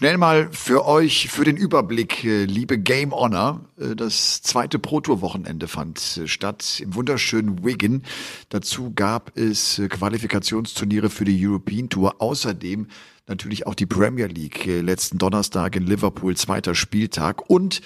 [0.00, 3.66] Schnell mal für euch, für den Überblick, äh, liebe Game Honor.
[3.78, 8.04] Äh, das zweite Pro Tour Wochenende fand äh, statt im wunderschönen Wigan.
[8.48, 12.14] Dazu gab es Qualifikationsturniere für die European Tour.
[12.18, 12.86] Außerdem
[13.26, 17.50] natürlich auch die Premier League letzten Donnerstag in Liverpool, zweiter Spieltag.
[17.50, 17.82] Und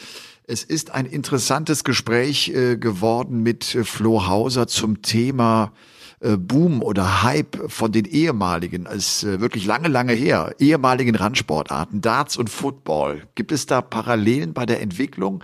[0.46, 5.72] es ist ein interessantes Gespräch geworden mit Flo Hauser zum Thema
[6.20, 12.00] äh, Boom oder Hype von den ehemaligen, als äh, wirklich lange, lange her, ehemaligen Randsportarten,
[12.00, 13.22] Darts und Football.
[13.34, 15.42] Gibt es da Parallelen bei der Entwicklung?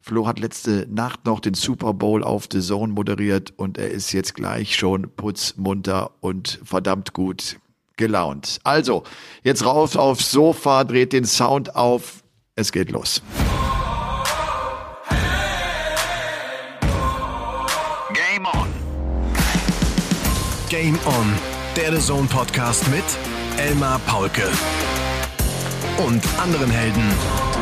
[0.00, 4.12] Flo hat letzte Nacht noch den Super Bowl auf The Zone moderiert und er ist
[4.12, 7.56] jetzt gleich schon putzmunter und verdammt gut
[7.96, 8.58] gelaunt.
[8.64, 9.04] Also,
[9.42, 12.22] jetzt rauf aufs Sofa, dreht den Sound auf.
[12.54, 13.22] Es geht los.
[20.68, 21.32] Game On,
[21.76, 23.04] der The Zone Podcast mit
[23.58, 24.48] Elmar Paulke
[25.98, 27.53] und anderen Helden.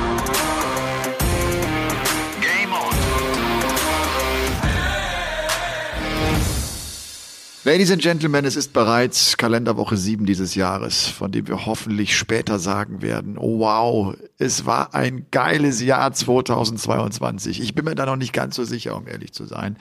[7.65, 12.59] Ladies and Gentlemen, es ist bereits Kalenderwoche 7 dieses Jahres, von dem wir hoffentlich später
[12.59, 17.61] sagen werden, oh wow, es war ein geiles Jahr 2022.
[17.61, 19.77] Ich bin mir da noch nicht ganz so sicher, um ehrlich zu sein.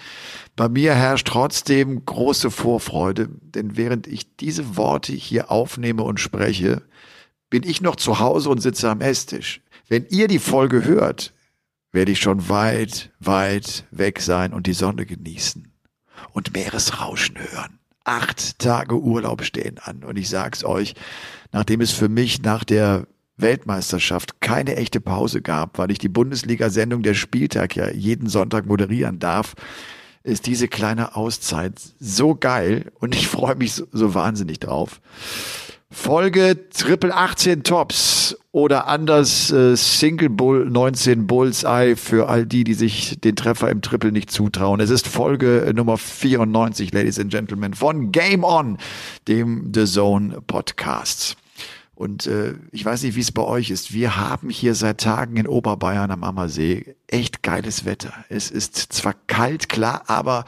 [0.56, 6.84] Bei mir herrscht trotzdem große Vorfreude, denn während ich diese Worte hier aufnehme und spreche,
[7.50, 9.60] bin ich noch zu Hause und sitze am Esstisch.
[9.88, 11.34] Wenn ihr die Folge hört,
[11.92, 15.71] werde ich schon weit, weit weg sein und die Sonne genießen
[16.34, 17.80] und Meeresrauschen hören.
[18.04, 20.96] Acht Tage Urlaub stehen an und ich sag's euch,
[21.52, 27.04] nachdem es für mich nach der Weltmeisterschaft keine echte Pause gab, weil ich die Bundesliga-Sendung
[27.04, 29.56] der Spieltag ja jeden Sonntag moderieren darf,
[30.24, 35.02] ist diese kleine Auszeit so geil und ich freue mich so, so wahnsinnig drauf.
[35.94, 42.76] Folge Triple 18 Tops oder anders äh, Single Bull 19 Bullseye für all die, die
[42.76, 44.80] sich den Treffer im Triple nicht zutrauen.
[44.80, 48.78] Es ist Folge äh, Nummer 94, Ladies and Gentlemen, von Game On,
[49.28, 51.36] dem The Zone Podcast.
[51.94, 53.94] Und äh, ich weiß nicht, wie es bei euch ist.
[53.94, 58.14] Wir haben hier seit Tagen in Oberbayern am Ammersee echt geiles Wetter.
[58.30, 60.46] Es ist zwar kalt, klar, aber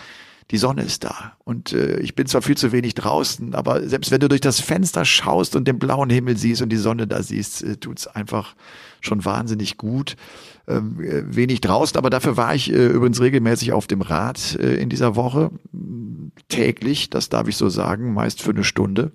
[0.54, 1.34] die Sonne ist da.
[1.44, 4.60] Und äh, ich bin zwar viel zu wenig draußen, aber selbst wenn du durch das
[4.60, 8.56] Fenster schaust und den blauen Himmel siehst und die Sonne da siehst, äh, tut's einfach
[9.02, 10.16] schon wahnsinnig gut.
[10.68, 14.76] Ähm, äh, wenig draußen, aber dafür war ich äh, übrigens regelmäßig auf dem Rad äh,
[14.76, 15.50] in dieser Woche.
[16.50, 19.12] Täglich, das darf ich so sagen, meist für eine Stunde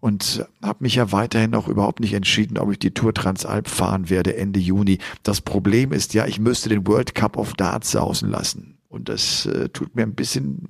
[0.00, 4.08] und habe mich ja weiterhin auch überhaupt nicht entschieden, ob ich die Tour Transalp fahren
[4.08, 4.98] werde Ende Juni.
[5.22, 8.78] Das Problem ist ja, ich müsste den World Cup of Darts sausen lassen.
[8.92, 10.66] Und das äh, tut mir ein bisschen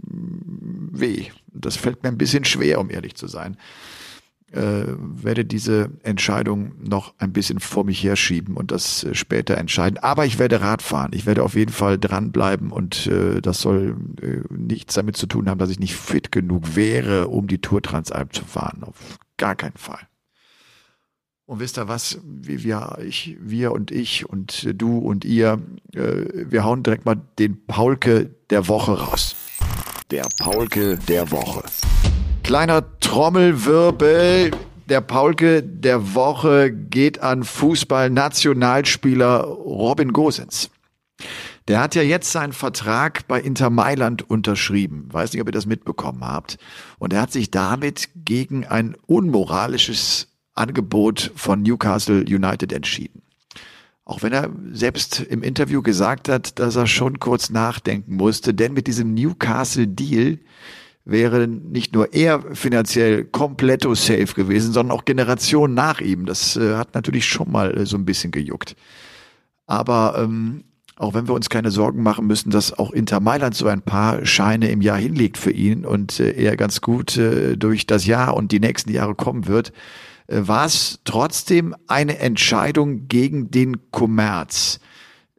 [0.93, 1.27] weh.
[1.53, 3.57] Das fällt mir ein bisschen schwer, um ehrlich zu sein.
[4.53, 9.99] Äh, werde diese Entscheidung noch ein bisschen vor mich herschieben und das äh, später entscheiden.
[9.99, 11.11] Aber ich werde Rad fahren.
[11.15, 15.49] Ich werde auf jeden Fall dranbleiben und äh, das soll äh, nichts damit zu tun
[15.49, 18.85] haben, dass ich nicht fit genug wäre, um die Tour Transalp zu fahren.
[18.85, 20.07] Auf gar keinen Fall.
[21.45, 22.19] Und wisst ihr was?
[22.25, 25.59] Wir, ich, wir und ich und du und ihr,
[25.93, 29.35] äh, wir hauen direkt mal den Paulke der Woche raus.
[30.13, 31.65] Der Paulke der Woche.
[32.45, 34.53] Kleiner Trommelwirbel.
[34.89, 40.71] Der Paulke der Woche geht an Fußball-Nationalspieler Robin Gosens.
[41.69, 45.09] Der hat ja jetzt seinen Vertrag bei Inter Mailand unterschrieben.
[45.11, 46.59] Weiß nicht, ob ihr das mitbekommen habt.
[46.99, 53.23] Und er hat sich damit gegen ein unmoralisches Angebot von Newcastle United entschieden.
[54.05, 58.73] Auch wenn er selbst im Interview gesagt hat, dass er schon kurz nachdenken musste, denn
[58.73, 60.39] mit diesem Newcastle Deal
[61.05, 66.27] wäre nicht nur er finanziell kompletto safe gewesen, sondern auch Generationen nach ihm.
[66.27, 68.77] Das äh, hat natürlich schon mal äh, so ein bisschen gejuckt.
[69.67, 70.65] Aber ähm,
[70.97, 74.25] auch wenn wir uns keine Sorgen machen müssen, dass auch Inter Mailand so ein paar
[74.25, 78.35] Scheine im Jahr hinlegt für ihn und äh, er ganz gut äh, durch das Jahr
[78.35, 79.73] und die nächsten Jahre kommen wird,
[80.35, 84.81] war es trotzdem eine Entscheidung gegen den Kommerz.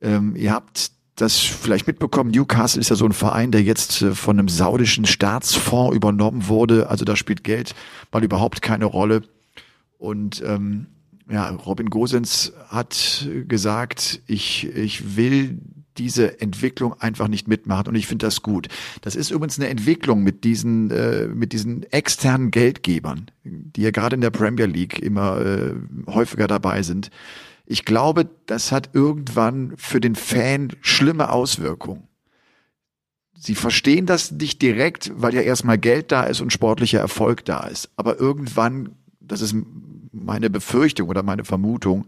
[0.02, 4.16] Ähm, ihr habt das vielleicht mitbekommen, Newcastle ist ja so ein Verein, der jetzt äh,
[4.16, 6.90] von einem saudischen Staatsfonds übernommen wurde.
[6.90, 7.76] Also da spielt Geld
[8.12, 9.22] mal überhaupt keine Rolle.
[9.98, 10.88] Und ähm,
[11.30, 15.60] ja, Robin Gosens hat gesagt, ich, ich will
[15.98, 18.68] diese Entwicklung einfach nicht mitmachen und ich finde das gut.
[19.02, 24.16] Das ist übrigens eine Entwicklung mit diesen äh, mit diesen externen Geldgebern, die ja gerade
[24.16, 25.74] in der Premier League immer äh,
[26.08, 27.10] häufiger dabei sind
[27.66, 32.08] ich glaube, das hat irgendwann für den Fan schlimme Auswirkungen.
[33.36, 37.68] Sie verstehen das nicht direkt, weil ja erstmal Geld da ist und sportlicher Erfolg da
[37.68, 37.90] ist.
[37.96, 39.56] Aber irgendwann, das ist
[40.12, 42.06] meine Befürchtung oder meine Vermutung,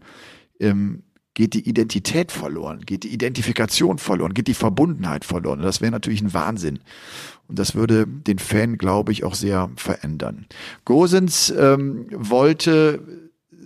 [0.59, 1.03] ähm,
[1.35, 5.61] geht die Identität verloren, geht die Identifikation verloren, geht die Verbundenheit verloren.
[5.61, 6.79] Das wäre natürlich ein Wahnsinn.
[7.47, 10.47] Und das würde den Fan, glaube ich, auch sehr verändern.
[10.85, 13.01] Gosens ähm, wollte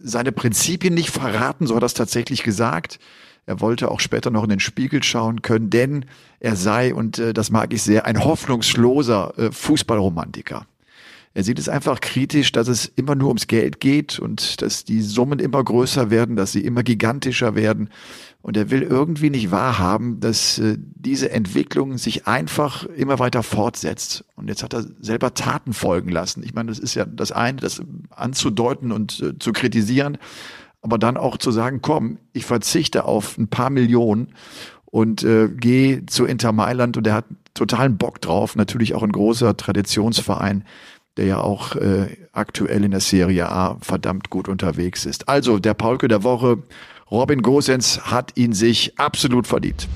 [0.04, 3.00] seine Prinzipien nicht verraten, so hat er es tatsächlich gesagt.
[3.45, 6.06] Er wollte auch später noch in den Spiegel schauen können, denn
[6.39, 10.66] er sei, und äh, das mag ich sehr, ein hoffnungsloser äh, Fußballromantiker.
[11.39, 15.01] Er sieht es einfach kritisch, dass es immer nur ums Geld geht und dass die
[15.01, 17.91] Summen immer größer werden, dass sie immer gigantischer werden.
[18.41, 24.25] Und er will irgendwie nicht wahrhaben, dass äh, diese Entwicklung sich einfach immer weiter fortsetzt.
[24.36, 26.44] Und jetzt hat er selber Taten folgen lassen.
[26.44, 30.18] Ich meine, das ist ja das eine, das anzudeuten und äh, zu kritisieren,
[30.81, 34.33] aber dann auch zu sagen, komm, ich verzichte auf ein paar Millionen
[34.83, 38.57] und äh, gehe zu Inter Mailand und er hat totalen Bock drauf.
[38.57, 40.65] Natürlich auch ein großer Traditionsverein
[41.17, 45.27] der ja auch äh, aktuell in der Serie A verdammt gut unterwegs ist.
[45.27, 46.63] Also der Paulke der Woche,
[47.11, 49.88] Robin Gosens hat ihn sich absolut verdient.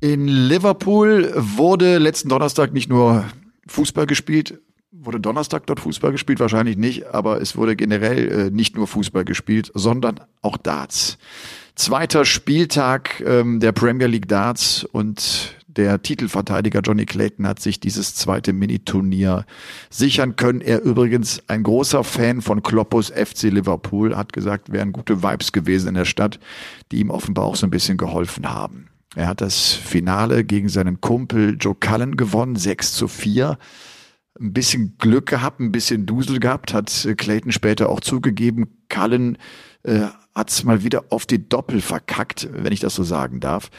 [0.00, 3.24] In Liverpool wurde letzten Donnerstag nicht nur
[3.66, 4.60] Fußball gespielt,
[4.92, 6.40] wurde Donnerstag dort Fußball gespielt?
[6.40, 11.18] Wahrscheinlich nicht, aber es wurde generell äh, nicht nur Fußball gespielt, sondern auch Darts.
[11.74, 18.14] Zweiter Spieltag ähm, der Premier League Darts und der Titelverteidiger Johnny Clayton hat sich dieses
[18.14, 19.46] zweite Miniturnier
[19.88, 20.60] sichern können.
[20.60, 25.88] Er übrigens ein großer Fan von Kloppos FC Liverpool, hat gesagt, wären gute Vibes gewesen
[25.88, 26.40] in der Stadt,
[26.90, 28.88] die ihm offenbar auch so ein bisschen geholfen haben.
[29.14, 33.56] Er hat das Finale gegen seinen Kumpel Joe Cullen gewonnen, 6 zu 4
[34.40, 38.78] ein bisschen Glück gehabt, ein bisschen Dusel gehabt, hat Clayton später auch zugegeben.
[38.88, 39.36] Cullen
[39.82, 43.70] äh, hat's mal wieder auf die Doppel verkackt, wenn ich das so sagen darf.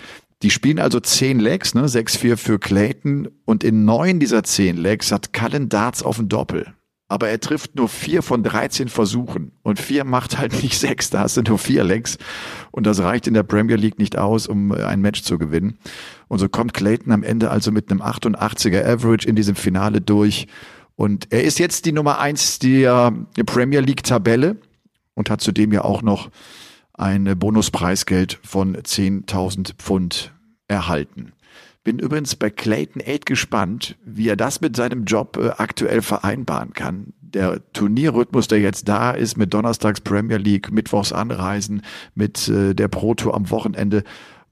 [0.41, 1.86] Die spielen also zehn Legs, ne?
[1.86, 3.27] 6-4 für Clayton.
[3.45, 6.74] Und in neun dieser zehn Legs hat Cullen Darts auf dem Doppel.
[7.09, 9.51] Aber er trifft nur vier von 13 Versuchen.
[9.63, 12.18] Und vier macht halt nicht sechs, da hast du nur vier Legs.
[12.71, 15.77] Und das reicht in der Premier League nicht aus, um ein Match zu gewinnen.
[16.30, 20.47] Und so kommt Clayton am Ende also mit einem 88er Average in diesem Finale durch.
[20.95, 23.13] Und er ist jetzt die Nummer eins der
[23.45, 24.57] Premier League Tabelle
[25.15, 26.30] und hat zudem ja auch noch
[26.99, 30.33] ein Bonuspreisgeld von 10.000 Pfund
[30.67, 31.31] erhalten.
[31.83, 36.73] Bin übrigens bei Clayton Aid gespannt, wie er das mit seinem Job äh, aktuell vereinbaren
[36.73, 37.13] kann.
[37.21, 41.83] Der Turnierrhythmus, der jetzt da ist, mit Donnerstags Premier League, Mittwochs Anreisen,
[42.15, 44.03] mit äh, der Pro Tour am Wochenende,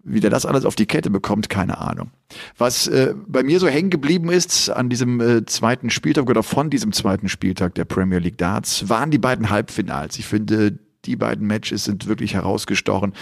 [0.03, 2.11] wie der das alles auf die Kette bekommt, keine Ahnung.
[2.57, 6.69] Was äh, bei mir so hängen geblieben ist an diesem äh, zweiten Spieltag oder von
[6.69, 10.17] diesem zweiten Spieltag der Premier League Darts, waren die beiden Halbfinals.
[10.17, 13.13] Ich finde, die beiden Matches sind wirklich herausgestochen.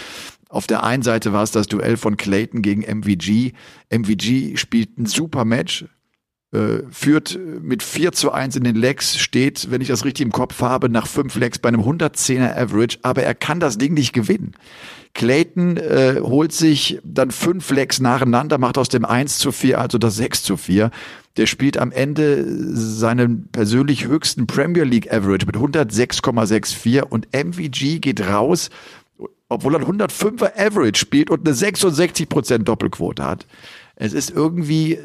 [0.48, 3.52] Auf der einen Seite war es das Duell von Clayton gegen MVG.
[3.90, 5.86] MVG spielt ein super Match,
[6.56, 10.32] äh, führt mit 4 zu 1 in den Legs, steht, wenn ich das richtig im
[10.32, 14.12] Kopf habe, nach 5 Legs bei einem 110er Average, aber er kann das Ding nicht
[14.12, 14.54] gewinnen.
[15.12, 19.98] Clayton äh, holt sich dann 5 Legs nacheinander, macht aus dem 1 zu 4, also
[19.98, 20.90] das 6 zu 4.
[21.36, 22.44] Der spielt am Ende
[22.74, 28.70] seinen persönlich höchsten Premier League Average mit 106,64 und MVG geht raus,
[29.48, 33.46] obwohl er 105er Average spielt und eine 66% Doppelquote hat.
[33.96, 34.98] Es ist irgendwie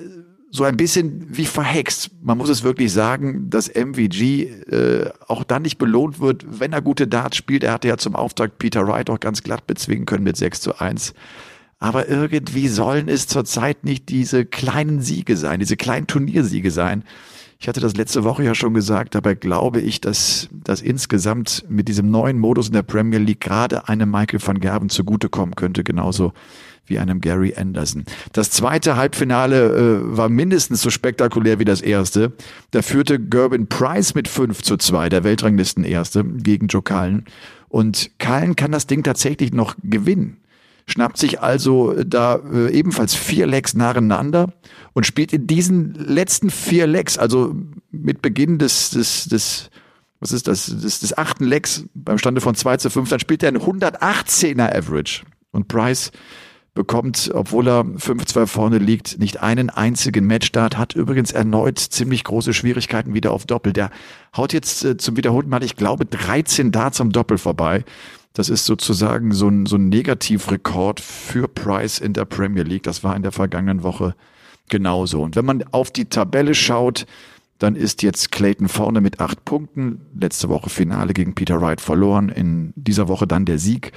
[0.52, 2.12] so ein bisschen wie verhext.
[2.22, 6.82] Man muss es wirklich sagen, dass MVG äh, auch dann nicht belohnt wird, wenn er
[6.82, 7.64] gute Darts spielt.
[7.64, 10.80] Er hatte ja zum Auftakt Peter Wright auch ganz glatt bezwingen können mit 6 zu
[10.80, 11.14] 1.
[11.80, 17.06] Aber irgendwie sollen es zurzeit nicht diese kleinen Siege sein, diese kleinen Turniersiege sein.
[17.60, 21.88] Ich hatte das letzte Woche ja schon gesagt, dabei glaube ich, dass das insgesamt mit
[21.88, 26.34] diesem neuen Modus in der Premier League gerade einem Michael van Gerben zugutekommen könnte, genauso
[26.86, 28.06] wie einem Gary Anderson.
[28.34, 32.34] Das zweite Halbfinale äh, war mindestens so spektakulär wie das erste.
[32.72, 37.26] Da führte Gerben Price mit 5 zu 2, der Weltranglisten-Erste, gegen Joe Cullen.
[37.70, 40.38] Und Cullen kann das Ding tatsächlich noch gewinnen
[40.88, 44.54] schnappt sich also da äh, ebenfalls vier Lecks nacheinander
[44.94, 47.56] und spielt in diesen letzten vier Lecks, also
[47.92, 49.70] mit Beginn des, des, des
[50.20, 53.42] was ist das, des, des achten Lecks beim Stande von 2 zu 5, dann spielt
[53.44, 55.24] er ein 118er Average.
[55.52, 56.12] Und Price
[56.74, 62.54] bekommt, obwohl er 5-2 vorne liegt, nicht einen einzigen Matchstart, hat übrigens erneut ziemlich große
[62.54, 63.74] Schwierigkeiten wieder auf Doppel.
[63.74, 63.92] Der
[64.36, 67.84] haut jetzt äh, zum wiederholten Mal, ich glaube, 13 Darts am Doppel vorbei.
[68.34, 72.84] Das ist sozusagen so ein, so ein Negativrekord für Price in der Premier League.
[72.84, 74.16] Das war in der vergangenen Woche
[74.70, 75.22] genauso.
[75.22, 77.06] Und wenn man auf die Tabelle schaut,
[77.60, 80.02] dann ist jetzt Clayton vorne mit acht Punkten.
[80.18, 82.30] Letzte Woche Finale gegen Peter Wright verloren.
[82.30, 83.92] In dieser Woche dann der Sieg.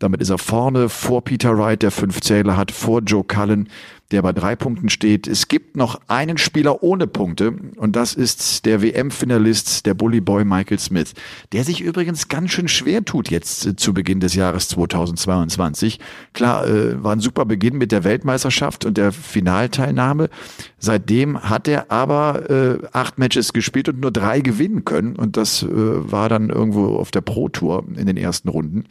[0.00, 3.68] Damit ist er vorne vor Peter Wright, der fünf Zähler hat, vor Joe Cullen,
[4.10, 5.28] der bei drei Punkten steht.
[5.28, 10.46] Es gibt noch einen Spieler ohne Punkte und das ist der WM-Finalist, der Bully Boy
[10.46, 11.12] Michael Smith,
[11.52, 16.00] der sich übrigens ganz schön schwer tut jetzt äh, zu Beginn des Jahres 2022.
[16.32, 20.30] Klar, äh, war ein super Beginn mit der Weltmeisterschaft und der Finalteilnahme.
[20.78, 25.62] Seitdem hat er aber äh, acht Matches gespielt und nur drei gewinnen können und das
[25.62, 28.86] äh, war dann irgendwo auf der Pro Tour in den ersten Runden.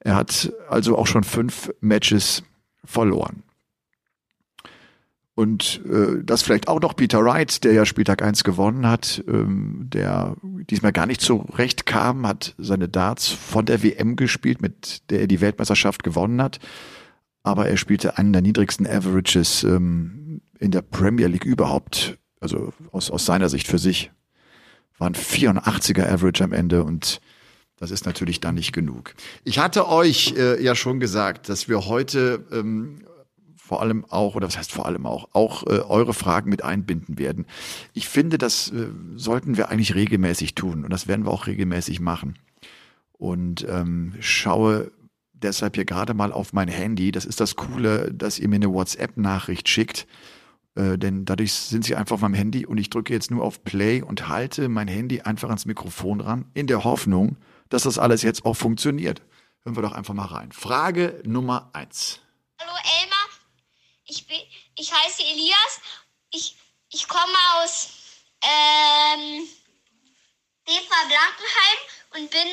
[0.00, 2.42] Er hat also auch schon fünf Matches
[2.84, 3.42] verloren.
[5.38, 9.86] Und äh, das vielleicht auch noch Peter Wright, der ja Spieltag 1 gewonnen hat, ähm,
[9.88, 15.20] der diesmal gar nicht zurecht kam, hat seine Darts von der WM gespielt, mit der
[15.20, 16.58] er die Weltmeisterschaft gewonnen hat.
[17.44, 22.18] Aber er spielte einen der niedrigsten Averages ähm, in der Premier League überhaupt.
[22.40, 24.10] Also aus, aus seiner Sicht für sich.
[24.98, 27.20] War ein 84er Average am Ende und
[27.78, 29.14] das ist natürlich dann nicht genug.
[29.44, 33.04] Ich hatte euch äh, ja schon gesagt, dass wir heute ähm,
[33.56, 37.18] vor allem auch, oder was heißt vor allem auch, auch äh, eure Fragen mit einbinden
[37.18, 37.46] werden.
[37.92, 42.00] Ich finde, das äh, sollten wir eigentlich regelmäßig tun und das werden wir auch regelmäßig
[42.00, 42.38] machen.
[43.12, 44.90] Und ähm, schaue
[45.32, 47.12] deshalb hier gerade mal auf mein Handy.
[47.12, 50.06] Das ist das Coole, dass ihr mir eine WhatsApp-Nachricht schickt.
[50.74, 53.64] Äh, denn dadurch sind sie einfach auf meinem Handy und ich drücke jetzt nur auf
[53.64, 57.36] Play und halte mein Handy einfach ans Mikrofon ran, in der Hoffnung,
[57.68, 59.22] dass das alles jetzt auch funktioniert.
[59.64, 60.52] Hören wir doch einfach mal rein.
[60.52, 62.20] Frage Nummer eins.
[62.60, 63.28] Hallo Elmar,
[64.04, 64.40] ich, bin,
[64.76, 65.80] ich heiße Elias.
[66.30, 66.56] Ich,
[66.90, 67.88] ich komme aus
[68.42, 69.48] ähm,
[70.66, 71.78] Eva Blankenheim
[72.14, 72.48] und bin,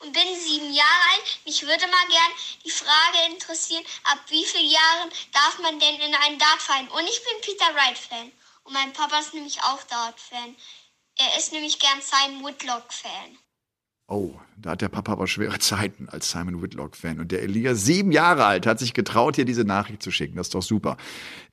[0.00, 1.40] und bin sieben Jahre alt.
[1.44, 2.32] Mich würde mal gern
[2.64, 6.88] die Frage interessieren, ab wie vielen Jahren darf man denn in einen Dartverein?
[6.88, 8.32] Und ich bin Peter Wright-Fan.
[8.64, 10.56] Und mein Papa ist nämlich auch Dart-Fan.
[11.18, 13.38] Er ist nämlich gern Simon Woodlock-Fan.
[14.10, 17.20] Oh, da hat der Papa aber schwere Zeiten als Simon Whitlock-Fan.
[17.20, 20.36] Und der Elias, sieben Jahre alt, hat sich getraut, hier diese Nachricht zu schicken.
[20.36, 20.96] Das ist doch super.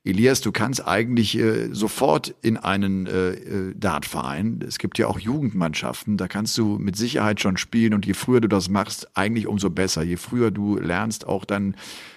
[0.03, 4.65] Elias, du kannst eigentlich äh, sofort in einen äh, äh, Dartverein.
[4.67, 7.93] Es gibt ja auch Jugendmannschaften, da kannst du mit Sicherheit schon spielen.
[7.93, 10.01] Und je früher du das machst, eigentlich umso besser.
[10.01, 11.75] Je früher du lernst, auch dann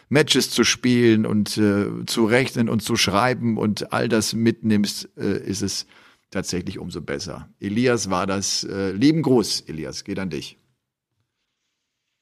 [0.09, 5.39] Matches zu spielen und äh, zu rechnen und zu schreiben und all das mitnimmst, äh,
[5.39, 5.87] ist es
[6.31, 7.49] tatsächlich umso besser.
[7.61, 8.65] Elias war das.
[8.65, 10.57] Äh, lieben Gruß, Elias, geht an dich.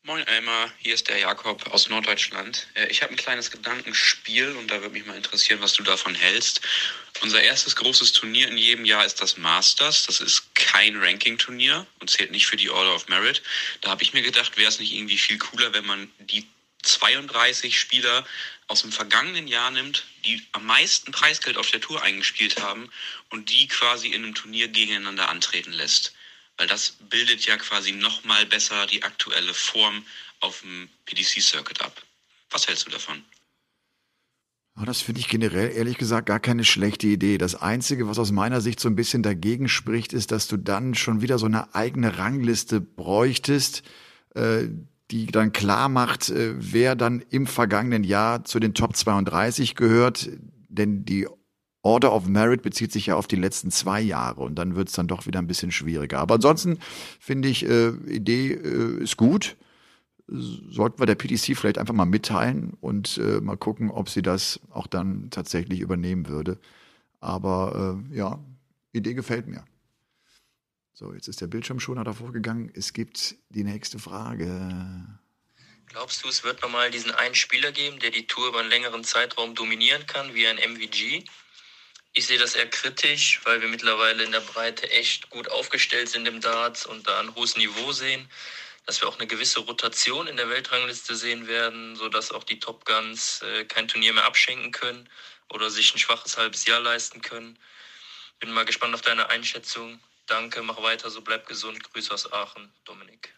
[0.09, 2.67] Moin Elmar, hier ist der Jakob aus Norddeutschland.
[2.73, 6.15] Äh, ich habe ein kleines Gedankenspiel und da würde mich mal interessieren, was du davon
[6.15, 6.62] hältst.
[7.21, 10.07] Unser erstes großes Turnier in jedem Jahr ist das Masters.
[10.07, 13.43] Das ist kein Ranking-Turnier und zählt nicht für die Order of Merit.
[13.83, 16.47] Da habe ich mir gedacht, wäre es nicht irgendwie viel cooler, wenn man die
[16.82, 18.26] 32 Spieler
[18.66, 22.90] aus dem vergangenen Jahr nimmt, die am meisten Preisgeld auf der Tour eingespielt haben
[23.30, 26.14] und die quasi in einem Turnier gegeneinander antreten lässt.
[26.56, 30.04] Weil das bildet ja quasi nochmal besser die aktuelle Form
[30.40, 32.02] auf dem PDC-Circuit ab.
[32.50, 33.25] Was hältst du davon?
[34.87, 37.37] Das finde ich generell ehrlich gesagt gar keine schlechte Idee.
[37.37, 40.94] Das Einzige, was aus meiner Sicht so ein bisschen dagegen spricht, ist, dass du dann
[40.94, 43.82] schon wieder so eine eigene Rangliste bräuchtest,
[44.35, 44.68] äh,
[45.11, 50.31] die dann klar macht, äh, wer dann im vergangenen Jahr zu den Top 32 gehört.
[50.69, 51.27] Denn die
[51.83, 54.95] Order of Merit bezieht sich ja auf die letzten zwei Jahre und dann wird es
[54.95, 56.19] dann doch wieder ein bisschen schwieriger.
[56.19, 56.79] Aber ansonsten
[57.19, 59.57] finde ich, äh, Idee äh, ist gut.
[60.27, 64.61] Sollten wir der PTC vielleicht einfach mal mitteilen und äh, mal gucken, ob sie das
[64.71, 66.59] auch dann tatsächlich übernehmen würde.
[67.21, 68.38] Aber äh, ja,
[68.93, 69.65] Idee gefällt mir.
[70.99, 72.73] So, jetzt ist der Bildschirm schon davor gegangen.
[72.75, 75.07] Es gibt die nächste Frage.
[75.87, 79.05] Glaubst du, es wird nochmal diesen einen Spieler geben, der die Tour über einen längeren
[79.05, 81.23] Zeitraum dominieren kann, wie ein MVG?
[82.14, 86.26] Ich sehe das eher kritisch, weil wir mittlerweile in der Breite echt gut aufgestellt sind
[86.26, 88.28] im Darts und da ein hohes Niveau sehen.
[88.85, 92.85] Dass wir auch eine gewisse Rotation in der Weltrangliste sehen werden, sodass auch die Top
[92.85, 95.09] Guns äh, kein Turnier mehr abschenken können
[95.49, 97.57] oder sich ein schwaches halbes Jahr leisten können.
[98.40, 100.00] Bin mal gespannt auf deine Einschätzung.
[100.28, 101.82] Danke, mach weiter so, bleib gesund.
[101.92, 103.35] Grüße aus Aachen, Dominik.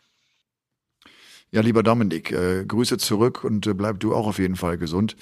[1.52, 5.16] Ja, lieber Dominik, äh, Grüße zurück und äh, bleib du auch auf jeden Fall gesund.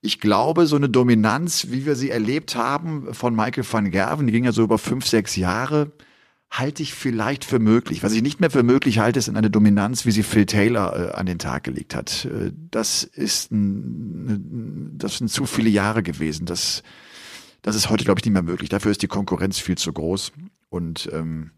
[0.00, 4.32] Ich glaube, so eine Dominanz, wie wir sie erlebt haben von Michael van Gerven, die
[4.32, 5.92] ging ja so über fünf, sechs Jahre,
[6.50, 8.02] halte ich vielleicht für möglich.
[8.02, 11.12] Was ich nicht mehr für möglich halte, ist eine Dominanz, wie sie Phil Taylor äh,
[11.12, 12.26] an den Tag gelegt hat.
[12.26, 16.46] Äh, das ist ein, das sind zu viele Jahre gewesen.
[16.46, 16.82] Das,
[17.60, 18.70] das ist heute, glaube ich, nicht mehr möglich.
[18.70, 20.32] Dafür ist die Konkurrenz viel zu groß.
[20.74, 21.52] Und ähm,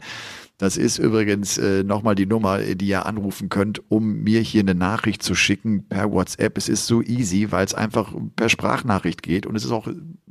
[0.62, 4.76] Das ist übrigens äh, nochmal die Nummer, die ihr anrufen könnt, um mir hier eine
[4.76, 6.56] Nachricht zu schicken per WhatsApp.
[6.56, 9.44] Es ist so easy, weil es einfach per Sprachnachricht geht.
[9.44, 9.88] Und es ist auch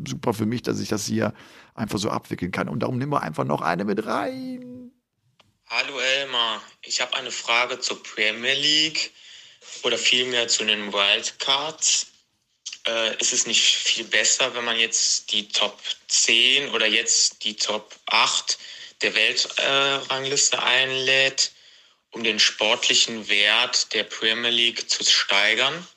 [0.08, 1.34] super für mich, dass ich das hier
[1.76, 2.70] einfach so abwickeln kann.
[2.70, 4.94] Und darum nehmen wir einfach noch eine mit rein.
[5.68, 9.12] Hallo Elmar, ich habe eine Frage zur Premier League
[9.84, 12.08] oder vielmehr zu den Wildcards.
[12.88, 17.58] Äh, ist es nicht viel besser, wenn man jetzt die Top 10 oder jetzt die
[17.58, 18.58] Top 8
[19.02, 21.52] der Weltrangliste einlädt,
[22.12, 25.88] um den sportlichen Wert der Premier League zu steigern.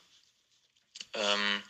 [1.13, 1.63] Ähm,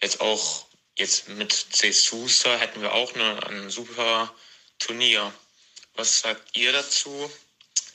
[0.00, 1.90] jetzt auch jetzt mit C.
[1.92, 4.34] Sousa hätten wir auch eine, ein super
[4.78, 5.32] Turnier.
[5.94, 7.30] Was sagt ihr dazu?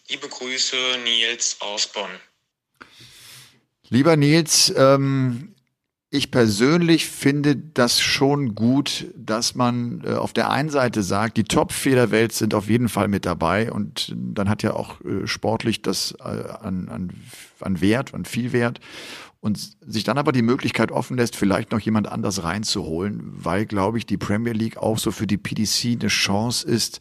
[0.07, 2.19] Liebe Grüße, Nils aus Bonn.
[3.89, 5.55] Lieber Nils, ähm,
[6.09, 11.43] ich persönlich finde das schon gut, dass man äh, auf der einen Seite sagt, die
[11.43, 15.27] top der Welt sind auf jeden Fall mit dabei und dann hat ja auch äh,
[15.27, 17.13] sportlich das äh, an, an,
[17.59, 18.79] an Wert, an viel Wert.
[19.39, 23.99] Und sich dann aber die Möglichkeit offen lässt, vielleicht noch jemand anders reinzuholen, weil, glaube
[23.99, 26.99] ich, die Premier League auch so für die PDC eine Chance ist,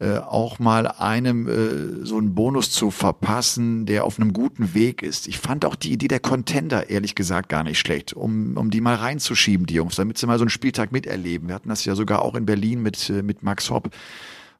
[0.00, 5.02] äh, auch mal einem äh, so einen Bonus zu verpassen, der auf einem guten Weg
[5.02, 5.26] ist.
[5.26, 8.80] Ich fand auch die Idee der Contender ehrlich gesagt gar nicht schlecht, um, um die
[8.80, 11.48] mal reinzuschieben, die Jungs, damit sie mal so einen Spieltag miterleben.
[11.48, 13.90] Wir hatten das ja sogar auch in Berlin mit, äh, mit Max Hopp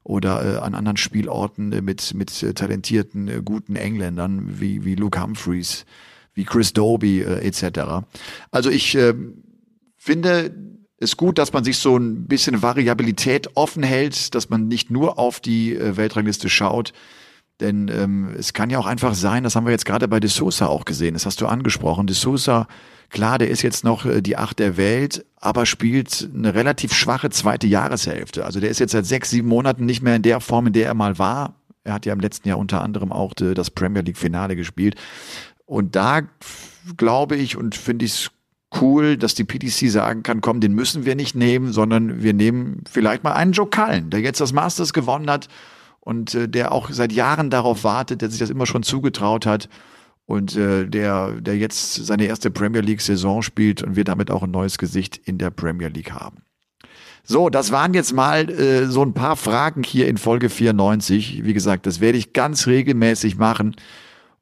[0.03, 4.95] oder äh, an anderen Spielorten äh, mit, mit äh, talentierten, äh, guten Engländern wie, wie
[4.95, 5.85] Luke Humphreys,
[6.33, 8.05] wie Chris Doby äh, etc.
[8.51, 9.13] Also ich äh,
[9.95, 10.53] finde,
[10.99, 15.17] ist gut, dass man sich so ein bisschen Variabilität offen hält, dass man nicht nur
[15.17, 16.93] auf die äh, Weltrangliste schaut.
[17.59, 20.29] Denn ähm, es kann ja auch einfach sein, das haben wir jetzt gerade bei De
[20.29, 22.07] Sosa auch gesehen, das hast du angesprochen.
[22.07, 22.67] De Sosa,
[23.09, 27.29] klar, der ist jetzt noch äh, die Acht der Welt, aber spielt eine relativ schwache
[27.29, 28.45] zweite Jahreshälfte.
[28.45, 30.87] Also der ist jetzt seit sechs, sieben Monaten nicht mehr in der Form, in der
[30.87, 31.55] er mal war.
[31.83, 34.95] Er hat ja im letzten Jahr unter anderem auch de, das Premier League Finale gespielt.
[35.65, 36.21] Und da
[36.97, 38.31] glaube ich und finde ich es
[38.81, 42.83] cool, dass die PTC sagen kann, komm, den müssen wir nicht nehmen, sondern wir nehmen
[42.89, 45.47] vielleicht mal einen Joe Cullen, der jetzt das Masters gewonnen hat
[45.99, 49.69] und äh, der auch seit Jahren darauf wartet, der sich das immer schon zugetraut hat
[50.25, 54.43] und äh, der, der jetzt seine erste Premier League Saison spielt und wir damit auch
[54.43, 56.43] ein neues Gesicht in der Premier League haben.
[57.23, 61.43] So, das waren jetzt mal äh, so ein paar Fragen hier in Folge 94.
[61.45, 63.75] Wie gesagt, das werde ich ganz regelmäßig machen.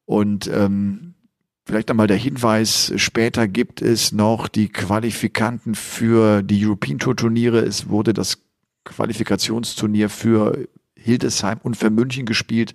[0.05, 1.15] Und ähm,
[1.67, 7.59] Vielleicht einmal der Hinweis, später gibt es noch die Qualifikanten für die European Tour Turniere.
[7.59, 8.37] Es wurde das
[8.85, 12.73] Qualifikationsturnier für Hildesheim und für München gespielt.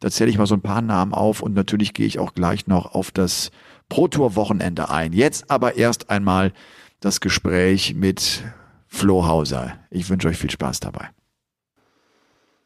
[0.00, 2.66] Da zähle ich mal so ein paar Namen auf und natürlich gehe ich auch gleich
[2.66, 3.50] noch auf das
[3.88, 5.14] Pro Tour Wochenende ein.
[5.14, 6.52] Jetzt aber erst einmal
[7.00, 8.42] das Gespräch mit
[8.88, 9.78] Flo Hauser.
[9.90, 11.08] Ich wünsche euch viel Spaß dabei.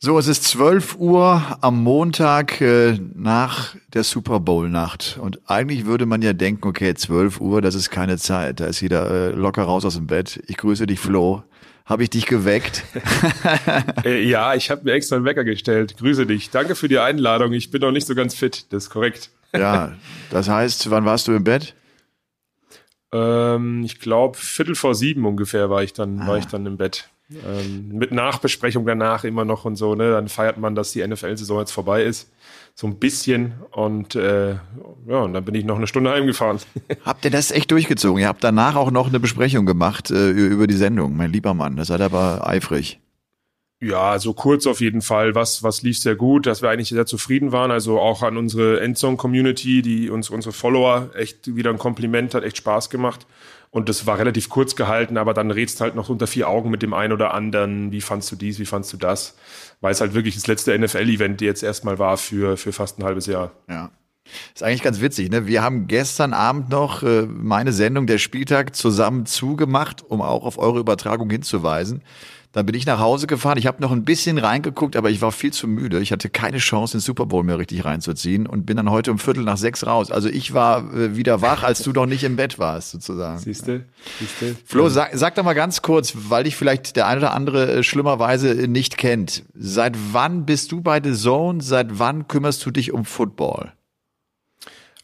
[0.05, 5.17] So, es ist 12 Uhr am Montag äh, nach der Super Bowl Nacht.
[5.23, 8.59] Und eigentlich würde man ja denken, okay, 12 Uhr, das ist keine Zeit.
[8.59, 10.43] Da ist jeder äh, locker raus aus dem Bett.
[10.49, 11.45] Ich grüße dich, Flo.
[11.87, 12.83] Habe ich dich geweckt?
[14.05, 15.97] äh, ja, ich habe mir extra einen Wecker gestellt.
[15.97, 16.51] Grüße dich.
[16.51, 17.53] Danke für die Einladung.
[17.53, 18.73] Ich bin noch nicht so ganz fit.
[18.73, 19.31] Das ist korrekt.
[19.55, 19.93] ja,
[20.31, 21.77] das heißt, wann warst du im Bett?
[23.13, 26.27] Ähm, ich glaube, Viertel vor sieben ungefähr war ich dann, ah.
[26.27, 27.09] war ich dann im Bett.
[27.47, 30.13] Ähm, mit Nachbesprechung danach immer noch und so, ne?
[30.13, 32.31] Dann feiert man, dass die NFL-Saison jetzt vorbei ist.
[32.75, 33.55] So ein bisschen.
[33.71, 34.53] Und äh,
[35.07, 36.59] ja, und dann bin ich noch eine Stunde heimgefahren.
[37.05, 38.21] Habt ihr das echt durchgezogen?
[38.21, 41.77] Ihr habt danach auch noch eine Besprechung gemacht äh, über die Sendung, mein lieber Mann.
[41.77, 43.01] Das seid aber eifrig.
[43.83, 45.35] Ja, so kurz auf jeden Fall.
[45.35, 47.73] Was, was lief sehr gut, dass wir eigentlich sehr zufrieden waren.
[47.73, 52.59] Also auch an unsere Endzone-Community, die uns, unsere Follower echt wieder ein Kompliment hat, echt
[52.59, 53.27] Spaß gemacht.
[53.73, 56.83] Und das war relativ kurz gehalten, aber dann redst halt noch unter vier Augen mit
[56.83, 57.91] dem einen oder anderen.
[57.91, 59.35] Wie fandst du dies, wie fandst du das?
[59.81, 63.25] Weil es halt wirklich das letzte NFL-Event jetzt erstmal war für, für fast ein halbes
[63.25, 63.53] Jahr.
[63.71, 63.91] Ja.
[64.55, 65.47] Ist eigentlich ganz witzig, ne?
[65.47, 70.59] Wir haben gestern Abend noch äh, meine Sendung der Spieltag zusammen zugemacht, um auch auf
[70.59, 72.03] eure Übertragung hinzuweisen.
[72.53, 73.57] Dann bin ich nach Hause gefahren.
[73.57, 76.01] Ich habe noch ein bisschen reingeguckt, aber ich war viel zu müde.
[76.01, 79.19] Ich hatte keine Chance, den Super Bowl mehr richtig reinzuziehen und bin dann heute um
[79.19, 80.11] Viertel nach sechs raus.
[80.11, 83.39] Also ich war äh, wieder wach, als du noch nicht im Bett warst, sozusagen.
[83.39, 83.87] Siehste,
[84.19, 84.57] siehste.
[84.67, 87.83] Flo, sag, sag doch mal ganz kurz, weil dich vielleicht der eine oder andere äh,
[87.83, 89.45] schlimmerweise nicht kennt.
[89.55, 91.63] Seit wann bist du bei The Zone?
[91.63, 93.73] Seit wann kümmerst du dich um Football?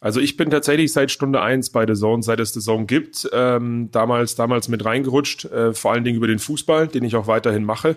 [0.01, 3.29] Also ich bin tatsächlich seit Stunde eins bei The Zone, seit es The Zone gibt,
[3.33, 7.27] ähm, damals, damals mit reingerutscht, äh, vor allen Dingen über den Fußball, den ich auch
[7.27, 7.97] weiterhin mache,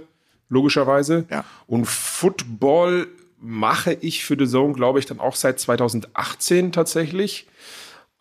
[0.50, 1.26] logischerweise.
[1.30, 1.46] Ja.
[1.68, 3.08] Und Football
[3.40, 7.48] mache ich für The Zone, glaube ich, dann auch seit 2018 tatsächlich.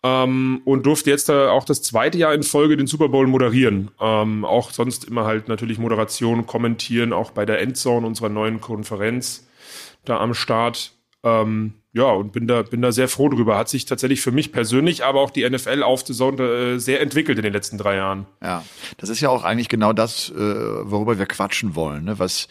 [0.03, 3.91] Ähm, und durfte jetzt da auch das zweite Jahr in Folge den Super Bowl moderieren.
[3.99, 9.47] Ähm, auch sonst immer halt natürlich Moderation, kommentieren, auch bei der Endzone unserer neuen Konferenz
[10.03, 10.93] da am Start.
[11.23, 13.57] Ähm, ja, und bin da, bin da sehr froh drüber.
[13.57, 17.01] Hat sich tatsächlich für mich persönlich, aber auch die NFL auf The Zone äh, sehr
[17.01, 18.25] entwickelt in den letzten drei Jahren.
[18.41, 18.63] Ja,
[18.97, 22.05] das ist ja auch eigentlich genau das, äh, worüber wir quatschen wollen.
[22.05, 22.17] Ne?
[22.17, 22.47] Was,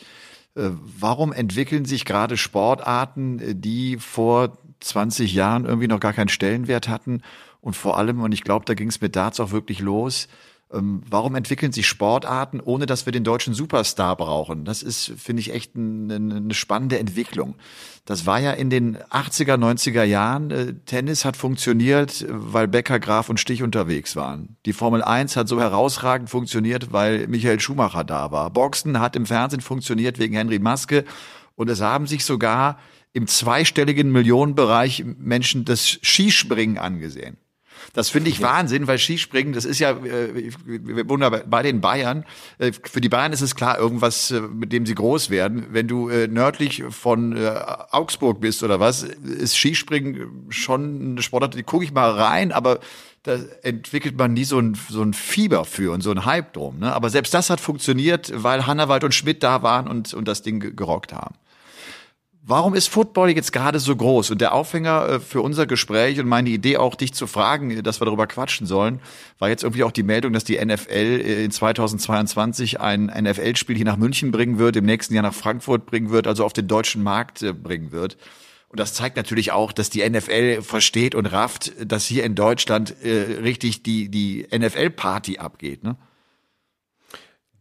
[0.57, 6.29] äh, warum entwickeln sich gerade Sportarten, äh, die vor 20 Jahren irgendwie noch gar keinen
[6.29, 7.23] Stellenwert hatten?
[7.63, 10.29] Und vor allem, und ich glaube, da ging es mit Darts auch wirklich los,
[10.73, 14.65] ähm, warum entwickeln sich Sportarten, ohne dass wir den deutschen Superstar brauchen?
[14.65, 17.57] Das ist, finde ich, echt eine, eine spannende Entwicklung.
[18.05, 20.51] Das war ja in den 80er, 90er Jahren.
[20.51, 24.57] Äh, Tennis hat funktioniert, weil Becker, Graf und Stich unterwegs waren.
[24.65, 28.51] Die Formel 1 hat so herausragend funktioniert, weil Michael Schumacher da war.
[28.51, 31.05] Boxen hat im Fernsehen funktioniert wegen Henry Maske.
[31.57, 32.79] Und es haben sich sogar
[33.13, 37.37] im zweistelligen Millionenbereich Menschen das Skispringen angesehen.
[37.93, 40.53] Das finde ich Wahnsinn, weil Skispringen, das ist ja äh,
[41.09, 42.25] wunderbar bei den Bayern.
[42.59, 45.67] Äh, für die Bayern ist es klar, irgendwas, äh, mit dem sie groß werden.
[45.71, 47.49] Wenn du äh, nördlich von äh,
[47.91, 52.79] Augsburg bist oder was, ist Skispringen schon eine Sportart, die gucke ich mal rein, aber
[53.23, 56.79] da entwickelt man nie so ein, so ein Fieber für und so ein Hype drum.
[56.79, 56.93] Ne?
[56.95, 60.75] Aber selbst das hat funktioniert, weil Hannawald und Schmidt da waren und, und das Ding
[60.75, 61.35] gerockt haben.
[62.43, 64.31] Warum ist Football jetzt gerade so groß?
[64.31, 67.83] Und der Aufhänger äh, für unser Gespräch und meine Idee auch, dich zu fragen, äh,
[67.83, 69.01] dass wir darüber quatschen sollen,
[69.39, 73.85] war jetzt irgendwie auch die Meldung, dass die NFL äh, in 2022 ein NFL-Spiel hier
[73.85, 77.03] nach München bringen wird, im nächsten Jahr nach Frankfurt bringen wird, also auf den deutschen
[77.03, 78.17] Markt bringen wird.
[78.69, 82.95] Und das zeigt natürlich auch, dass die NFL versteht und rafft, dass hier in Deutschland
[83.03, 85.83] richtig die, die NFL-Party abgeht.
[85.83, 85.97] Ne?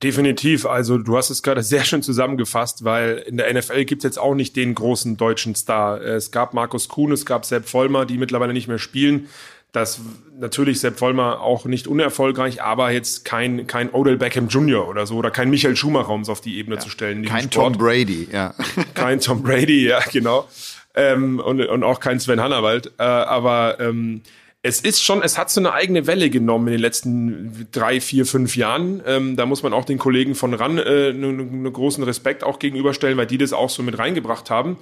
[0.01, 0.65] Definitiv.
[0.65, 4.19] Also du hast es gerade sehr schön zusammengefasst, weil in der NFL gibt es jetzt
[4.19, 6.01] auch nicht den großen deutschen Star.
[6.01, 9.29] Es gab Markus Kuhn, es gab Sepp Vollmer, die mittlerweile nicht mehr spielen.
[9.71, 9.99] Das
[10.39, 14.87] natürlich Sepp Vollmer auch nicht unerfolgreich, aber jetzt kein, kein Odell Beckham Jr.
[14.87, 16.81] oder so oder kein Michael Schumacher, um es auf die Ebene ja.
[16.81, 17.23] zu stellen.
[17.25, 17.51] Kein.
[17.51, 18.55] Tom Brady, ja.
[18.95, 20.47] Kein Tom Brady, ja, genau.
[20.95, 22.93] Ähm, und, und auch kein Sven Hannawald.
[22.97, 24.21] Äh, aber ähm,
[24.61, 28.25] es ist schon, es hat so eine eigene Welle genommen in den letzten drei, vier,
[28.25, 29.01] fünf Jahren.
[29.05, 32.59] Ähm, da muss man auch den Kollegen von RAN äh, einen ne großen Respekt auch
[32.59, 34.77] gegenüberstellen, weil die das auch so mit reingebracht haben.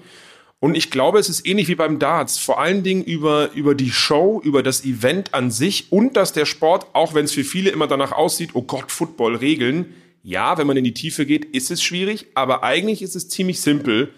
[0.59, 2.39] Und ich glaube, es ist ähnlich wie beim Darts.
[2.39, 6.45] Vor allen Dingen über, über die Show, über das Event an sich und dass der
[6.45, 9.93] Sport, auch wenn es für viele immer danach aussieht, oh Gott, Football, Regeln.
[10.23, 13.61] Ja, wenn man in die Tiefe geht, ist es schwierig, aber eigentlich ist es ziemlich
[13.61, 14.09] simpel